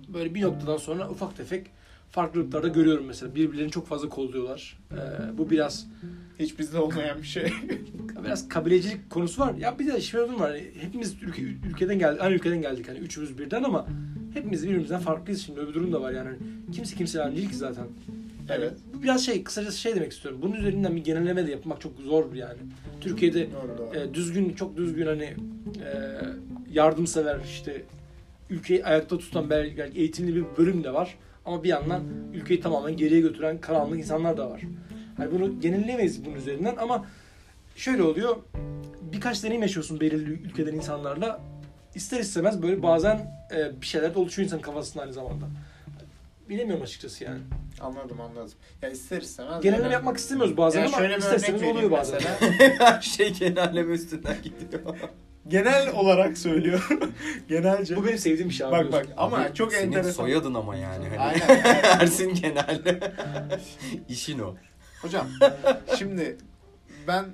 böyle 0.08 0.36
bir 0.36 0.42
noktadan 0.42 0.78
sonra 0.78 1.10
ufak 1.10 1.38
tefek 1.38 1.68
farklılıklar 2.12 2.64
da 2.64 2.68
görüyorum 2.68 3.06
mesela. 3.06 3.36
Birbirlerini 3.36 3.72
çok 3.72 3.88
fazla 3.88 4.10
kolluyorlar. 4.10 4.80
Ee, 4.92 5.38
bu 5.38 5.50
biraz 5.50 5.88
Hiç 6.40 6.60
bizde 6.60 6.80
olmayan 6.80 7.18
bir 7.18 7.28
şey. 7.28 7.54
biraz 8.26 8.50
kabilecilik 8.50 9.10
konusu 9.10 9.42
var. 9.42 9.56
Ya 9.56 9.80
bir 9.80 9.88
de 9.88 10.02
şöyle 10.02 10.32
bir 10.32 10.40
var. 10.40 10.58
Hepimiz 10.80 11.24
ülke, 11.24 11.42
ülkeden 11.42 12.00
geldik, 12.00 12.22
aynı 12.22 12.36
ülkeden 12.36 12.62
geldik 12.62 12.88
hani 12.90 12.98
üçümüz 12.98 13.38
birden 13.38 13.64
ama 13.64 13.88
hepimiz 14.34 14.64
birbirimizden 14.64 15.00
farklıyız 15.00 15.42
şimdi. 15.46 15.60
Öbür 15.60 15.74
durum 15.74 15.94
da 15.94 16.02
var 16.02 16.12
yani. 16.12 16.30
Kimse 16.72 16.96
kimseyle 16.96 17.26
aynı 17.26 17.36
değil 17.36 17.50
ki 17.50 17.56
zaten. 17.56 17.86
Evet. 18.50 18.74
Bu 18.94 19.04
biraz 19.04 19.26
şey, 19.26 19.44
kısacası 19.44 19.78
şey 19.80 19.96
demek 19.96 20.12
istiyorum. 20.12 20.40
Bunun 20.44 20.54
üzerinden 20.54 20.96
bir 20.96 21.04
genelleme 21.04 21.48
de 21.48 21.52
yapmak 21.52 21.82
çok 21.82 22.00
zor 22.00 22.34
yani. 22.34 22.58
Türkiye'de 23.02 23.48
Doğru 23.52 23.78
doğru. 23.78 23.98
e, 24.00 24.14
düzgün, 24.14 24.54
çok 24.54 24.78
düzgün 24.78 25.06
hani 25.06 25.24
e, 25.24 25.90
yardımsever 26.72 27.40
işte 27.46 27.82
ülkeyi 28.50 28.86
ayakta 28.86 29.18
tutan 29.18 29.50
belki 29.50 30.00
eğitimli 30.00 30.36
bir 30.36 30.46
bölüm 30.58 30.84
de 30.84 30.94
var. 30.94 31.18
Ama 31.46 31.64
bir 31.64 31.70
yandan 31.70 32.04
ülkeyi 32.34 32.60
tamamen 32.60 32.98
geriye 32.98 33.22
götüren 33.22 33.62
karanlık 33.62 34.00
insanlar 34.00 34.38
da 34.38 34.50
var. 34.50 34.62
Hani 35.18 35.32
bunu 35.32 35.60
genelleyemeyiz 35.60 36.26
bunun 36.26 36.36
üzerinden 36.36 36.76
ama 36.76 37.06
şöyle 37.76 38.04
oluyor. 38.04 38.36
Birkaç 39.14 39.44
deneyim 39.44 39.62
yaşıyorsun 39.62 40.00
belirli 40.00 40.32
ülkeden 40.32 40.74
insanlarla. 40.74 41.42
İster 41.96 42.20
istemez 42.20 42.62
böyle 42.62 42.84
bazen 42.84 43.32
e, 43.56 43.82
bir 43.82 43.86
şeyler 43.86 44.16
de 44.16 44.20
oluşuyor 44.20 44.46
insanın 44.46 44.62
kafasında 44.62 45.04
aynı 45.04 45.14
zamanda. 45.14 45.46
Bilemiyorum 46.50 46.84
açıkçası 46.84 47.24
yani. 47.24 47.40
Anladım 47.82 48.22
anladım. 48.22 48.52
Ya 48.82 48.90
ister 48.90 49.22
istemez. 49.22 49.62
Genelleme 49.62 49.84
böyle- 49.84 49.94
yapmak 49.94 50.18
istemiyoruz 50.18 50.58
bazen 50.58 50.80
Ya 50.82 50.88
ama 50.88 50.98
şöyle 50.98 51.14
bir 51.14 51.18
ister 51.20 51.30
örnek 51.32 51.40
istemez 51.42 51.62
vereyim 51.62 51.78
oluyor 51.78 51.92
bazen. 51.92 52.20
Her 52.80 53.02
şey 53.02 53.34
genelleme 53.34 53.94
üstünden 53.94 54.38
gidiyor. 54.44 54.98
Genel 55.48 55.94
olarak 55.94 56.38
söylüyorum. 56.38 57.14
Genelce. 57.50 57.96
Bu 57.96 58.06
benim 58.06 58.18
sevdiğim 58.18 58.50
bir 58.50 58.54
şey 58.54 58.68
abi. 58.68 58.72
Bak 58.72 58.92
bak 58.92 59.08
ama 59.18 59.54
çok 59.54 59.74
Senin 59.74 59.88
enteresan. 59.88 60.12
soyadın 60.12 60.54
ama 60.54 60.76
yani. 60.76 61.06
Hani 61.10 61.20
Aynen. 61.20 61.48
aynen. 61.50 61.84
Ersin 62.00 62.34
genel. 62.34 62.82
İşin 64.10 64.40
o. 64.40 64.56
Hocam 65.02 65.28
şimdi 65.98 66.38
ben 67.08 67.26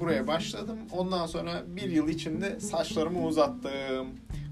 buraya 0.00 0.26
başladım. 0.26 0.78
Ondan 0.92 1.26
sonra 1.26 1.62
bir 1.66 1.90
yıl 1.90 2.08
içinde 2.08 2.60
saçlarımı 2.60 3.26
uzattım. 3.26 4.06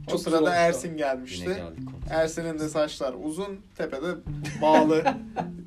O 0.06 0.10
Çok 0.10 0.20
sırada. 0.20 0.54
Ersin 0.54 0.96
gelmişti. 0.96 1.62
Ersin'in 2.10 2.58
de 2.58 2.68
saçlar 2.68 3.14
uzun, 3.24 3.60
tepede 3.76 4.14
bağlı. 4.62 5.04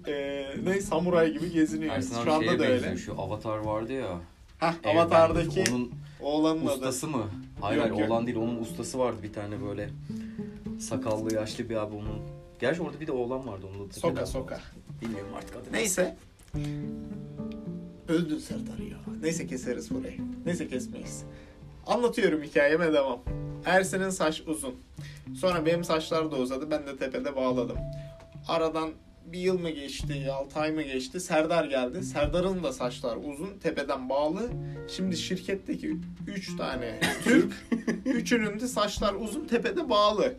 Eee 0.08 0.56
ne 0.64 0.82
samuray 0.82 1.34
gibi 1.34 1.52
geziniyor. 1.52 1.96
Ersin 1.96 2.16
abi 2.16 2.24
Şu 2.26 2.34
anda 2.34 2.46
şeye 2.46 2.60
da 2.60 2.64
benziyor. 2.64 2.84
öyle. 2.92 2.98
Şu 2.98 3.22
Avatar 3.22 3.58
vardı 3.58 3.94
ya. 3.94 4.08
Hah, 4.60 4.68
Airbender. 4.84 4.96
Avatar'daki 4.96 5.64
Onun 5.72 5.92
oğlanın 6.22 6.66
adı. 6.66 6.74
ustası 6.74 7.08
mı? 7.08 7.24
Hayır 7.62 7.82
Yok, 7.82 7.98
hayır 7.98 8.08
oğlan 8.10 8.28
değil. 8.28 8.38
Onun 8.38 8.62
ustası 8.62 9.00
vardı 9.00 9.18
bir 9.24 9.34
tane 9.34 9.62
böyle. 9.62 9.90
Sakallı 10.80 11.34
yaşlı 11.36 11.70
bir 11.70 11.76
abi 11.76 11.96
onun. 11.96 12.20
Gerçi 12.60 12.82
orada 12.82 13.00
bir 13.00 13.08
de 13.08 13.12
oğlan 13.12 13.48
vardı. 13.48 13.66
Onu 13.76 13.90
da 13.90 13.94
Soka 13.94 14.26
soka. 14.26 14.60
Bilmiyorum 15.02 15.30
artık 15.38 15.56
adı. 15.56 15.66
Neyse. 15.72 16.18
Öldün 18.08 18.38
Serdar 18.38 18.78
ya. 18.78 18.98
Neyse 19.22 19.48
keseriz 19.48 19.92
burayı. 19.92 20.18
Neyse 20.46 20.68
kesmeyiz. 20.68 21.24
Anlatıyorum 21.88 22.44
hikayeme 22.44 22.94
devam. 22.94 23.20
Ersin'in 23.66 24.10
saç 24.10 24.44
uzun. 24.48 24.76
Sonra 25.36 25.66
benim 25.66 25.84
saçlar 25.84 26.32
da 26.32 26.36
uzadı. 26.36 26.72
Ben 26.72 26.88
de 26.88 26.98
tepede 26.98 27.36
bağladım. 27.36 27.78
Aradan 28.48 28.90
bir 29.26 29.40
yıl 29.40 29.60
mı 29.60 29.70
geçti, 29.70 30.32
6 30.32 30.60
ay 30.60 30.72
mı 30.72 30.82
geçti? 30.82 31.20
Serdar 31.20 31.66
geldi. 31.66 32.04
Serdar'ın 32.04 32.64
da 32.64 32.74
saçlar 32.74 33.18
uzun, 33.18 33.60
tepeden 33.64 34.10
bağlı. 34.10 34.50
Şimdi 34.88 35.18
şirketteki 35.18 35.98
3 36.28 36.58
tane 36.58 37.00
Türk, 37.24 37.54
üçünün 38.06 38.60
de 38.60 38.68
saçlar 38.68 39.14
uzun, 39.14 39.46
tepede 39.46 39.90
bağlı. 39.90 40.34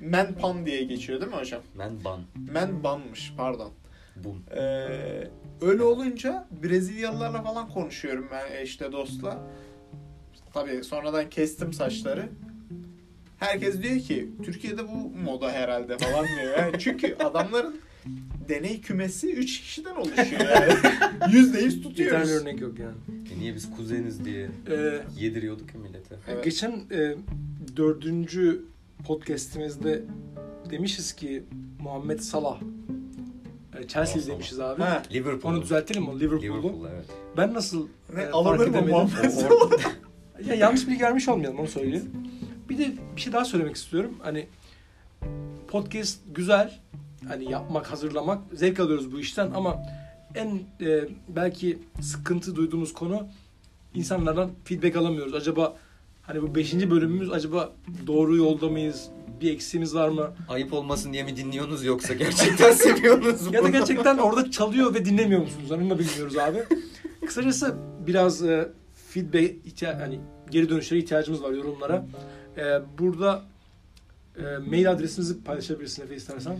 Menpan 0.00 0.66
diye 0.66 0.82
geçiyor 0.82 1.20
değil 1.20 1.32
mi 1.32 1.38
hocam? 1.38 1.62
Ben 1.78 2.04
ban. 2.04 2.20
Menbanmış 2.52 3.32
pardon. 3.36 3.70
Bum. 4.16 4.42
Ee, 4.56 5.28
öyle 5.62 5.82
olunca 5.82 6.46
Brezilyalılarla 6.62 7.42
falan 7.42 7.68
konuşuyorum 7.68 8.28
ben 8.32 8.64
işte 8.64 8.92
dostla. 8.92 9.48
Tabii 10.54 10.84
sonradan 10.84 11.30
kestim 11.30 11.72
saçları. 11.72 12.28
Herkes 13.38 13.82
diyor 13.82 14.00
ki 14.00 14.28
Türkiye'de 14.44 14.88
bu 14.88 15.10
moda 15.24 15.50
herhalde 15.52 15.98
falan 15.98 16.26
diyor. 16.26 16.58
Yani 16.58 16.72
çünkü 16.78 17.14
adamların 17.14 17.76
deney 18.48 18.80
kümesi 18.80 19.32
3 19.34 19.60
kişiden 19.60 19.94
oluşuyor 19.96 20.40
yani. 20.54 20.72
Yüzde 21.32 21.60
yüz 21.60 21.76
Bir 21.78 21.82
tane 21.82 21.94
tutuyoruz. 21.94 22.30
örnek 22.30 22.60
yok 22.60 22.78
yani. 22.78 22.94
E 23.36 23.38
niye 23.40 23.54
biz 23.54 23.70
kuzeniz 23.76 24.24
diye 24.24 24.48
Ee, 24.70 25.00
yediriyorduk 25.18 25.74
ya 25.74 25.80
millete. 25.80 26.16
Evet. 26.28 26.44
Geçen 26.44 26.70
e, 26.70 27.14
dördüncü 27.76 28.62
podcastimizde 29.06 30.02
demişiz 30.70 31.12
ki 31.12 31.42
Muhammed 31.80 32.18
Salah 32.18 32.60
Chelsea 33.88 34.22
Salah. 34.22 34.34
demişiz 34.34 34.60
abi. 34.60 34.82
Ha, 34.82 35.02
Liverpool. 35.12 35.52
Onu 35.52 35.62
düzeltelim 35.62 36.02
mi? 36.02 36.20
Liverpool'u. 36.20 36.42
Liverpool 36.42 36.86
evet. 36.94 37.04
Ben 37.36 37.54
nasıl 37.54 37.88
ne 38.14 38.22
e, 38.22 38.30
fark 38.30 38.60
edemedim? 38.60 38.94
O-? 38.94 39.08
Ya 40.46 40.54
yanlış 40.54 40.88
bilgi 40.88 41.02
vermiş 41.02 41.28
olmayalım 41.28 41.58
onu 41.58 41.68
söyleyeyim. 41.68 42.10
Bir 42.68 42.78
de 42.78 42.92
bir 43.16 43.20
şey 43.20 43.32
daha 43.32 43.44
söylemek 43.44 43.76
istiyorum. 43.76 44.14
Hani 44.22 44.46
podcast 45.68 46.18
güzel. 46.34 46.80
Hani 47.28 47.50
yapmak, 47.50 47.92
hazırlamak 47.92 48.38
zevk 48.52 48.80
alıyoruz 48.80 49.12
bu 49.12 49.20
işten 49.20 49.50
ama 49.54 49.82
en 50.34 50.60
e, 50.86 51.08
belki 51.28 51.78
sıkıntı 52.00 52.56
duyduğumuz 52.56 52.92
konu 52.92 53.26
insanlardan 53.94 54.50
feedback 54.64 54.96
alamıyoruz. 54.96 55.34
Acaba 55.34 55.76
hani 56.32 56.42
bu 56.42 56.54
5. 56.54 56.74
bölümümüz 56.90 57.32
acaba 57.32 57.72
doğru 58.06 58.36
yolda 58.36 58.68
mıyız? 58.68 59.08
Bir 59.40 59.50
eksiğimiz 59.52 59.94
var 59.94 60.08
mı? 60.08 60.30
Ayıp 60.48 60.72
olmasın 60.72 61.12
diye 61.12 61.22
mi 61.22 61.36
dinliyorsunuz 61.36 61.84
yoksa 61.84 62.14
gerçekten 62.14 62.72
seviyorsunuz 62.86 63.46
mu? 63.46 63.54
Ya 63.54 63.64
da 63.64 63.68
gerçekten 63.68 64.18
orada 64.18 64.50
çalıyor 64.50 64.94
ve 64.94 65.04
dinlemiyor 65.04 65.40
musunuz? 65.40 65.70
Onu 65.70 65.90
da 65.90 65.98
bilmiyoruz 65.98 66.36
abi. 66.38 66.58
Kısacası 67.26 67.74
biraz 68.06 68.42
e, 68.42 68.68
feedback 69.10 69.66
ihtiya- 69.66 70.00
hani 70.00 70.20
geri 70.50 70.68
dönüşlere 70.68 71.00
ihtiyacımız 71.00 71.42
var 71.42 71.52
yorumlara. 71.52 72.06
E, 72.56 72.62
burada 72.98 73.42
e, 74.38 74.42
mail 74.70 74.90
adresimizi 74.90 75.44
paylaşabilirsin 75.44 76.02
Efe 76.02 76.16
istersen. 76.16 76.58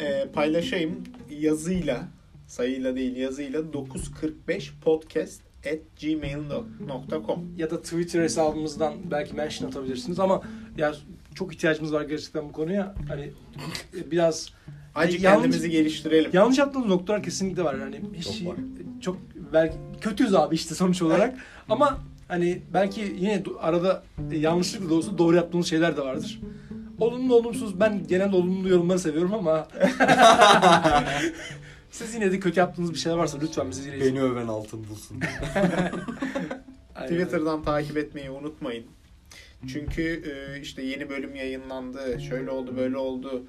Ee, 0.00 0.28
paylaşayım 0.34 0.96
yazıyla 1.30 2.08
sayıyla 2.46 2.96
değil 2.96 3.16
yazıyla 3.16 3.72
945 3.72 4.72
podcast 4.84 5.40
at 5.66 5.78
gmail.com 6.00 7.44
Ya 7.56 7.70
da 7.70 7.82
Twitter 7.82 8.22
hesabımızdan 8.22 8.94
belki 9.10 9.34
mention 9.34 9.68
atabilirsiniz 9.68 10.20
ama 10.20 10.42
ya 10.76 10.94
çok 11.34 11.54
ihtiyacımız 11.54 11.92
var 11.92 12.02
gerçekten 12.02 12.48
bu 12.48 12.52
konuya. 12.52 12.94
Hani 13.08 13.30
biraz 14.10 14.48
Azıcık 14.94 15.22
Yalnız- 15.22 15.42
kendimizi 15.42 15.70
geliştirelim. 15.70 16.30
yanlış 16.34 16.58
yaptığımız 16.58 16.88
noktalar 16.88 17.22
kesinlikle 17.22 17.64
var. 17.64 17.74
Yani 17.74 18.00
hiç 18.14 18.24
Çok 18.38 18.46
var. 18.48 18.56
çok 19.00 19.16
belki 19.52 19.76
kötüyüz 20.00 20.34
abi 20.34 20.54
işte 20.54 20.74
sonuç 20.74 21.02
olarak. 21.02 21.38
Ama 21.68 21.98
hani 22.28 22.62
belki 22.74 23.00
yine 23.18 23.42
arada 23.60 24.02
yanlışlıkla 24.32 24.90
da 24.90 24.94
olsa 24.94 25.18
doğru 25.18 25.36
yaptığımız 25.36 25.66
şeyler 25.66 25.96
de 25.96 26.00
vardır. 26.00 26.40
Olumlu 27.00 27.34
olumsuz 27.34 27.80
ben 27.80 28.06
genelde 28.08 28.36
olumlu 28.36 28.68
yorumları 28.68 28.98
seviyorum 28.98 29.34
ama 29.34 29.68
siz 31.90 32.14
yine 32.14 32.32
de 32.32 32.40
kötü 32.40 32.60
yaptığınız 32.60 32.92
bir 32.92 32.98
şeyler 32.98 33.18
varsa 33.18 33.38
lütfen 33.42 33.70
bizi 33.70 33.90
yine 33.90 34.04
Beni 34.04 34.22
öven 34.22 34.46
altın 34.46 34.86
bulsun. 34.88 35.20
Twitter'dan 36.94 37.62
takip 37.62 37.96
etmeyi 37.96 38.30
unutmayın. 38.30 38.84
Çünkü 39.72 40.02
e, 40.02 40.60
işte 40.60 40.82
yeni 40.82 41.10
bölüm 41.10 41.34
yayınlandı, 41.34 42.20
şöyle 42.20 42.50
oldu, 42.50 42.76
böyle 42.76 42.96
oldu 42.96 43.42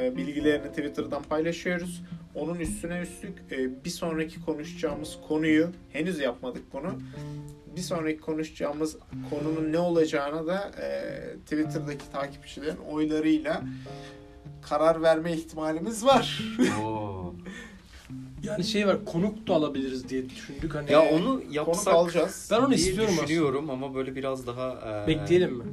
e, 0.00 0.16
bilgilerini 0.16 0.68
Twitter'dan 0.68 1.22
paylaşıyoruz. 1.22 2.02
Onun 2.34 2.60
üstüne 2.60 3.00
üstlük 3.00 3.38
e, 3.52 3.84
bir 3.84 3.90
sonraki 3.90 4.44
konuşacağımız 4.44 5.18
konuyu 5.28 5.70
henüz 5.92 6.18
yapmadık 6.18 6.62
bunu. 6.72 6.98
Bir 7.76 7.80
sonraki 7.80 8.20
konuşacağımız 8.20 8.96
konunun 9.30 9.72
ne 9.72 9.78
olacağına 9.78 10.46
da 10.46 10.70
Twitter'daki 11.44 12.12
takipçilerin 12.12 12.76
oylarıyla 12.76 13.62
karar 14.62 15.02
verme 15.02 15.32
ihtimalimiz 15.32 16.04
var. 16.04 16.42
Oo. 16.82 17.13
Yani 18.44 18.64
şey 18.64 18.86
var 18.86 19.04
konuk 19.04 19.46
da 19.48 19.54
alabiliriz 19.54 20.08
diye 20.08 20.30
düşündük 20.30 20.74
hani. 20.74 20.92
Ya 20.92 21.02
onu 21.02 21.24
Konuk 21.40 21.54
yapsak 21.54 21.94
alacağız. 21.94 22.48
ben 22.52 22.58
onu 22.60 22.68
diye 22.68 22.78
istiyorum 22.78 23.14
düşünüyorum 23.22 23.70
ama 23.70 23.94
böyle 23.94 24.16
biraz 24.16 24.46
daha... 24.46 25.02
e, 25.04 25.08
Bekleyelim 25.08 25.52
mi? 25.56 25.64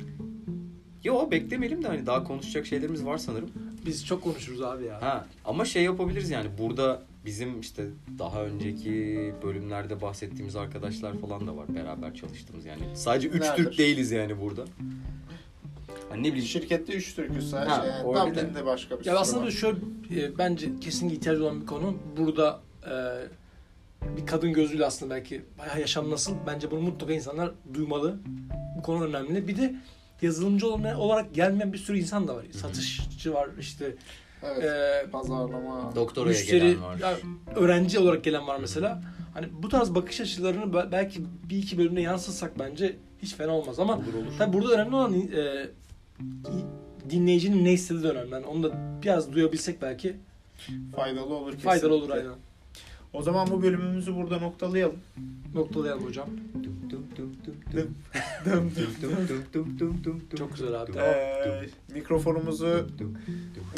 Yo 1.04 1.32
beklemeyelim 1.32 1.84
de 1.84 1.88
hani 1.88 2.06
daha 2.06 2.24
konuşacak 2.24 2.66
şeylerimiz 2.66 3.06
var 3.06 3.18
sanırım. 3.18 3.50
Biz 3.86 4.06
çok 4.06 4.24
konuşuruz 4.24 4.62
abi 4.62 4.86
ya. 4.86 5.02
Ha 5.02 5.26
ama 5.46 5.66
şey 5.66 5.84
yapabiliriz 5.84 6.30
yani 6.30 6.50
burada 6.58 7.02
bizim 7.26 7.60
işte 7.60 7.86
daha 8.20 8.44
önceki 8.44 9.34
bölümlerde 9.44 10.02
bahsettiğimiz 10.02 10.56
arkadaşlar 10.56 11.18
falan 11.18 11.48
da 11.48 11.58
var 11.58 11.76
beraber 11.76 12.14
çalıştığımız 12.16 12.66
yani. 12.66 12.82
Sadece 12.94 13.28
üç 13.28 13.42
Nerede? 13.42 13.56
Türk 13.56 13.78
değiliz 13.78 14.12
yani 14.12 14.42
burada. 14.42 14.66
Hani 16.12 16.24
ne 16.24 16.28
bileyim 16.28 16.46
Şirkette 16.48 16.94
üç 16.94 17.16
Türk'üz 17.16 17.50
sadece. 17.50 17.72
Ha, 17.72 17.86
yani. 18.16 18.32
Dublin'de 18.36 18.66
başka 18.66 19.00
bir 19.00 19.06
Ya 19.06 19.12
sürü 19.14 19.22
aslında 19.22 19.46
var. 19.46 19.52
şöyle 19.52 19.78
e, 20.16 20.38
bence 20.38 20.70
kesinlikle 20.82 21.18
ihtiyacı 21.18 21.44
olan 21.44 21.62
bir 21.62 21.66
konu. 21.66 21.98
Burada 22.18 22.60
e, 22.86 22.92
bir 24.18 24.26
kadın 24.26 24.54
gözüyle 24.54 24.86
aslında 24.86 25.16
belki 25.16 25.42
bayağı 25.60 25.80
yaşam 25.80 26.12
nasıl 26.12 26.34
bence 26.48 26.72
bunu 26.72 26.82
mutlaka 26.82 27.14
insanlar 27.14 27.52
duymalı. 27.74 28.20
Bu 28.78 28.82
konu 28.82 29.04
önemli. 29.06 29.48
Bir 29.48 29.58
de 29.58 29.76
yazılımcı 30.22 30.68
olarak 30.74 31.34
gelmeyen 31.36 31.74
bir 31.74 31.78
sürü 31.78 31.98
insan 32.00 32.28
da 32.28 32.36
var. 32.36 32.46
Satışçı 32.52 33.34
var 33.34 33.50
işte 33.60 33.96
Evet. 34.44 34.64
e, 34.64 35.10
Pazarlama. 35.12 35.96
doktoraya 35.96 36.30
müşteri, 36.30 36.60
gelen 36.60 36.82
var. 36.82 36.98
ya, 37.00 37.14
öğrenci 37.56 38.00
olarak 38.00 38.24
gelen 38.24 38.48
var 38.48 38.58
mesela. 38.62 39.02
Hani 39.34 39.48
bu 39.64 39.70
tarz 39.70 39.96
bakış 39.96 40.22
açılarını 40.22 40.74
be- 40.74 40.88
belki 40.92 41.22
bir 41.50 41.58
iki 41.58 41.78
bölümde 41.78 42.02
yansıtsak 42.02 42.60
bence 42.60 42.96
hiç 43.22 43.36
fena 43.36 43.52
olmaz 43.52 43.80
ama 43.80 43.94
Olur 43.96 44.14
olur. 44.14 44.34
tabii 44.38 44.54
burada 44.54 44.74
önemli 44.74 44.96
olan 44.96 45.14
e, 45.14 45.68
dinleyicinin 47.10 47.66
ne 47.66 47.74
istediği 47.74 48.04
de 48.04 48.10
önemli. 48.10 48.32
Yani 48.34 48.46
onu 48.46 48.64
da 48.64 48.72
biraz 49.04 49.34
duyabilsek 49.34 49.82
belki 49.82 50.16
Faydalı 50.96 51.34
olur 51.36 51.52
kesin. 51.52 51.64
faydalı 51.64 51.94
olur 51.94 52.10
aynen. 52.10 52.34
O 53.14 53.22
zaman 53.22 53.48
bu 53.52 53.64
bölümümüzü 53.64 54.16
burada 54.16 54.38
noktalayalım. 54.40 55.00
Noktalayalım 55.56 56.06
hocam. 56.06 56.30
Çok 60.38 60.52
güzel 60.52 60.82
abi. 60.82 60.92
Ee, 60.98 61.70
mikrofonumuzu 61.94 62.88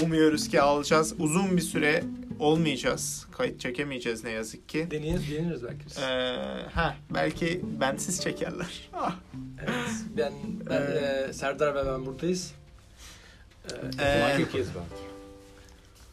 umuyoruz 0.03 0.47
ki 0.47 0.61
alacağız. 0.61 1.13
Uzun 1.19 1.57
bir 1.57 1.61
süre 1.61 2.03
olmayacağız. 2.39 3.27
Kayıt 3.31 3.59
çekemeyeceğiz 3.59 4.23
ne 4.23 4.31
yazık 4.31 4.69
ki. 4.69 4.87
Deneyiriz, 4.91 5.31
deneriz 5.31 5.63
belki 5.63 5.85
biz. 5.85 5.97
Ee, 5.97 6.35
ha 6.73 6.95
belki 7.13 7.61
bensiz 7.81 8.21
çekerler. 8.21 8.89
Ah. 8.93 9.15
Evet. 9.59 9.82
Ben, 10.17 10.33
ben 10.69 10.81
Ee, 10.81 11.25
e, 11.29 11.33
Serdar 11.33 11.75
ve 11.75 11.85
ben 11.85 12.05
buradayız. 12.05 12.51
E, 13.99 14.03
Ee, 14.03 14.45
ben. 14.53 14.83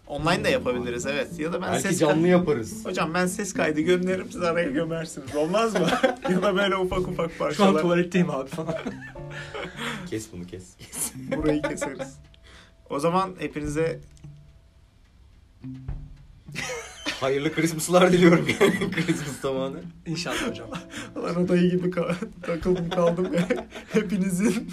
Online 0.06 0.44
de 0.44 0.48
yapabiliriz 0.48 1.06
evet. 1.06 1.38
Ya 1.38 1.52
da 1.52 1.62
ben 1.62 1.72
Belki 1.72 1.88
ses 1.88 1.98
canlı 2.00 2.28
yaparız. 2.28 2.84
Hocam 2.84 3.14
ben 3.14 3.26
ses 3.26 3.52
kaydı 3.52 3.80
gönderirim 3.80 4.32
siz 4.32 4.42
araya 4.42 4.70
gömersiniz. 4.70 5.36
Olmaz 5.36 5.74
mı? 5.74 5.88
ya 6.30 6.42
da 6.42 6.56
böyle 6.56 6.76
ufak 6.76 6.98
ufak 7.08 7.30
şu 7.32 7.44
an 7.44 7.48
parçalar. 7.48 7.82
tuvaletteyim 7.82 8.30
abi 8.30 8.50
falan. 8.50 8.74
Kes 10.10 10.32
bunu 10.32 10.46
kes. 10.46 10.64
Burayı 11.36 11.62
keseriz. 11.62 12.18
O 12.90 12.98
zaman 13.00 13.34
hepinize 13.38 14.00
Hayırlı 17.20 17.54
Christmas'lar 17.54 18.12
diliyorum 18.12 18.46
yani 18.60 18.90
Christmas 18.92 19.40
zamanı. 19.42 19.76
İnşallah 20.06 20.48
hocam. 20.50 20.68
lan 21.16 21.44
adayı 21.44 21.70
gibi 21.70 21.88
ka- 21.88 22.14
takıldım 22.42 22.90
kaldım. 22.90 23.28
Hepinizin 23.92 24.72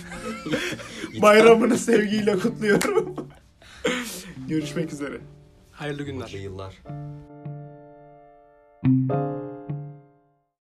bayramını 1.22 1.78
sevgiyle 1.78 2.40
kutluyorum. 2.40 3.16
Görüşmek 4.48 4.94
üzere. 4.94 5.18
Hayırlı 5.72 6.04
günler. 6.04 6.26
Hayırlı 6.28 6.44
yıllar. 6.44 6.74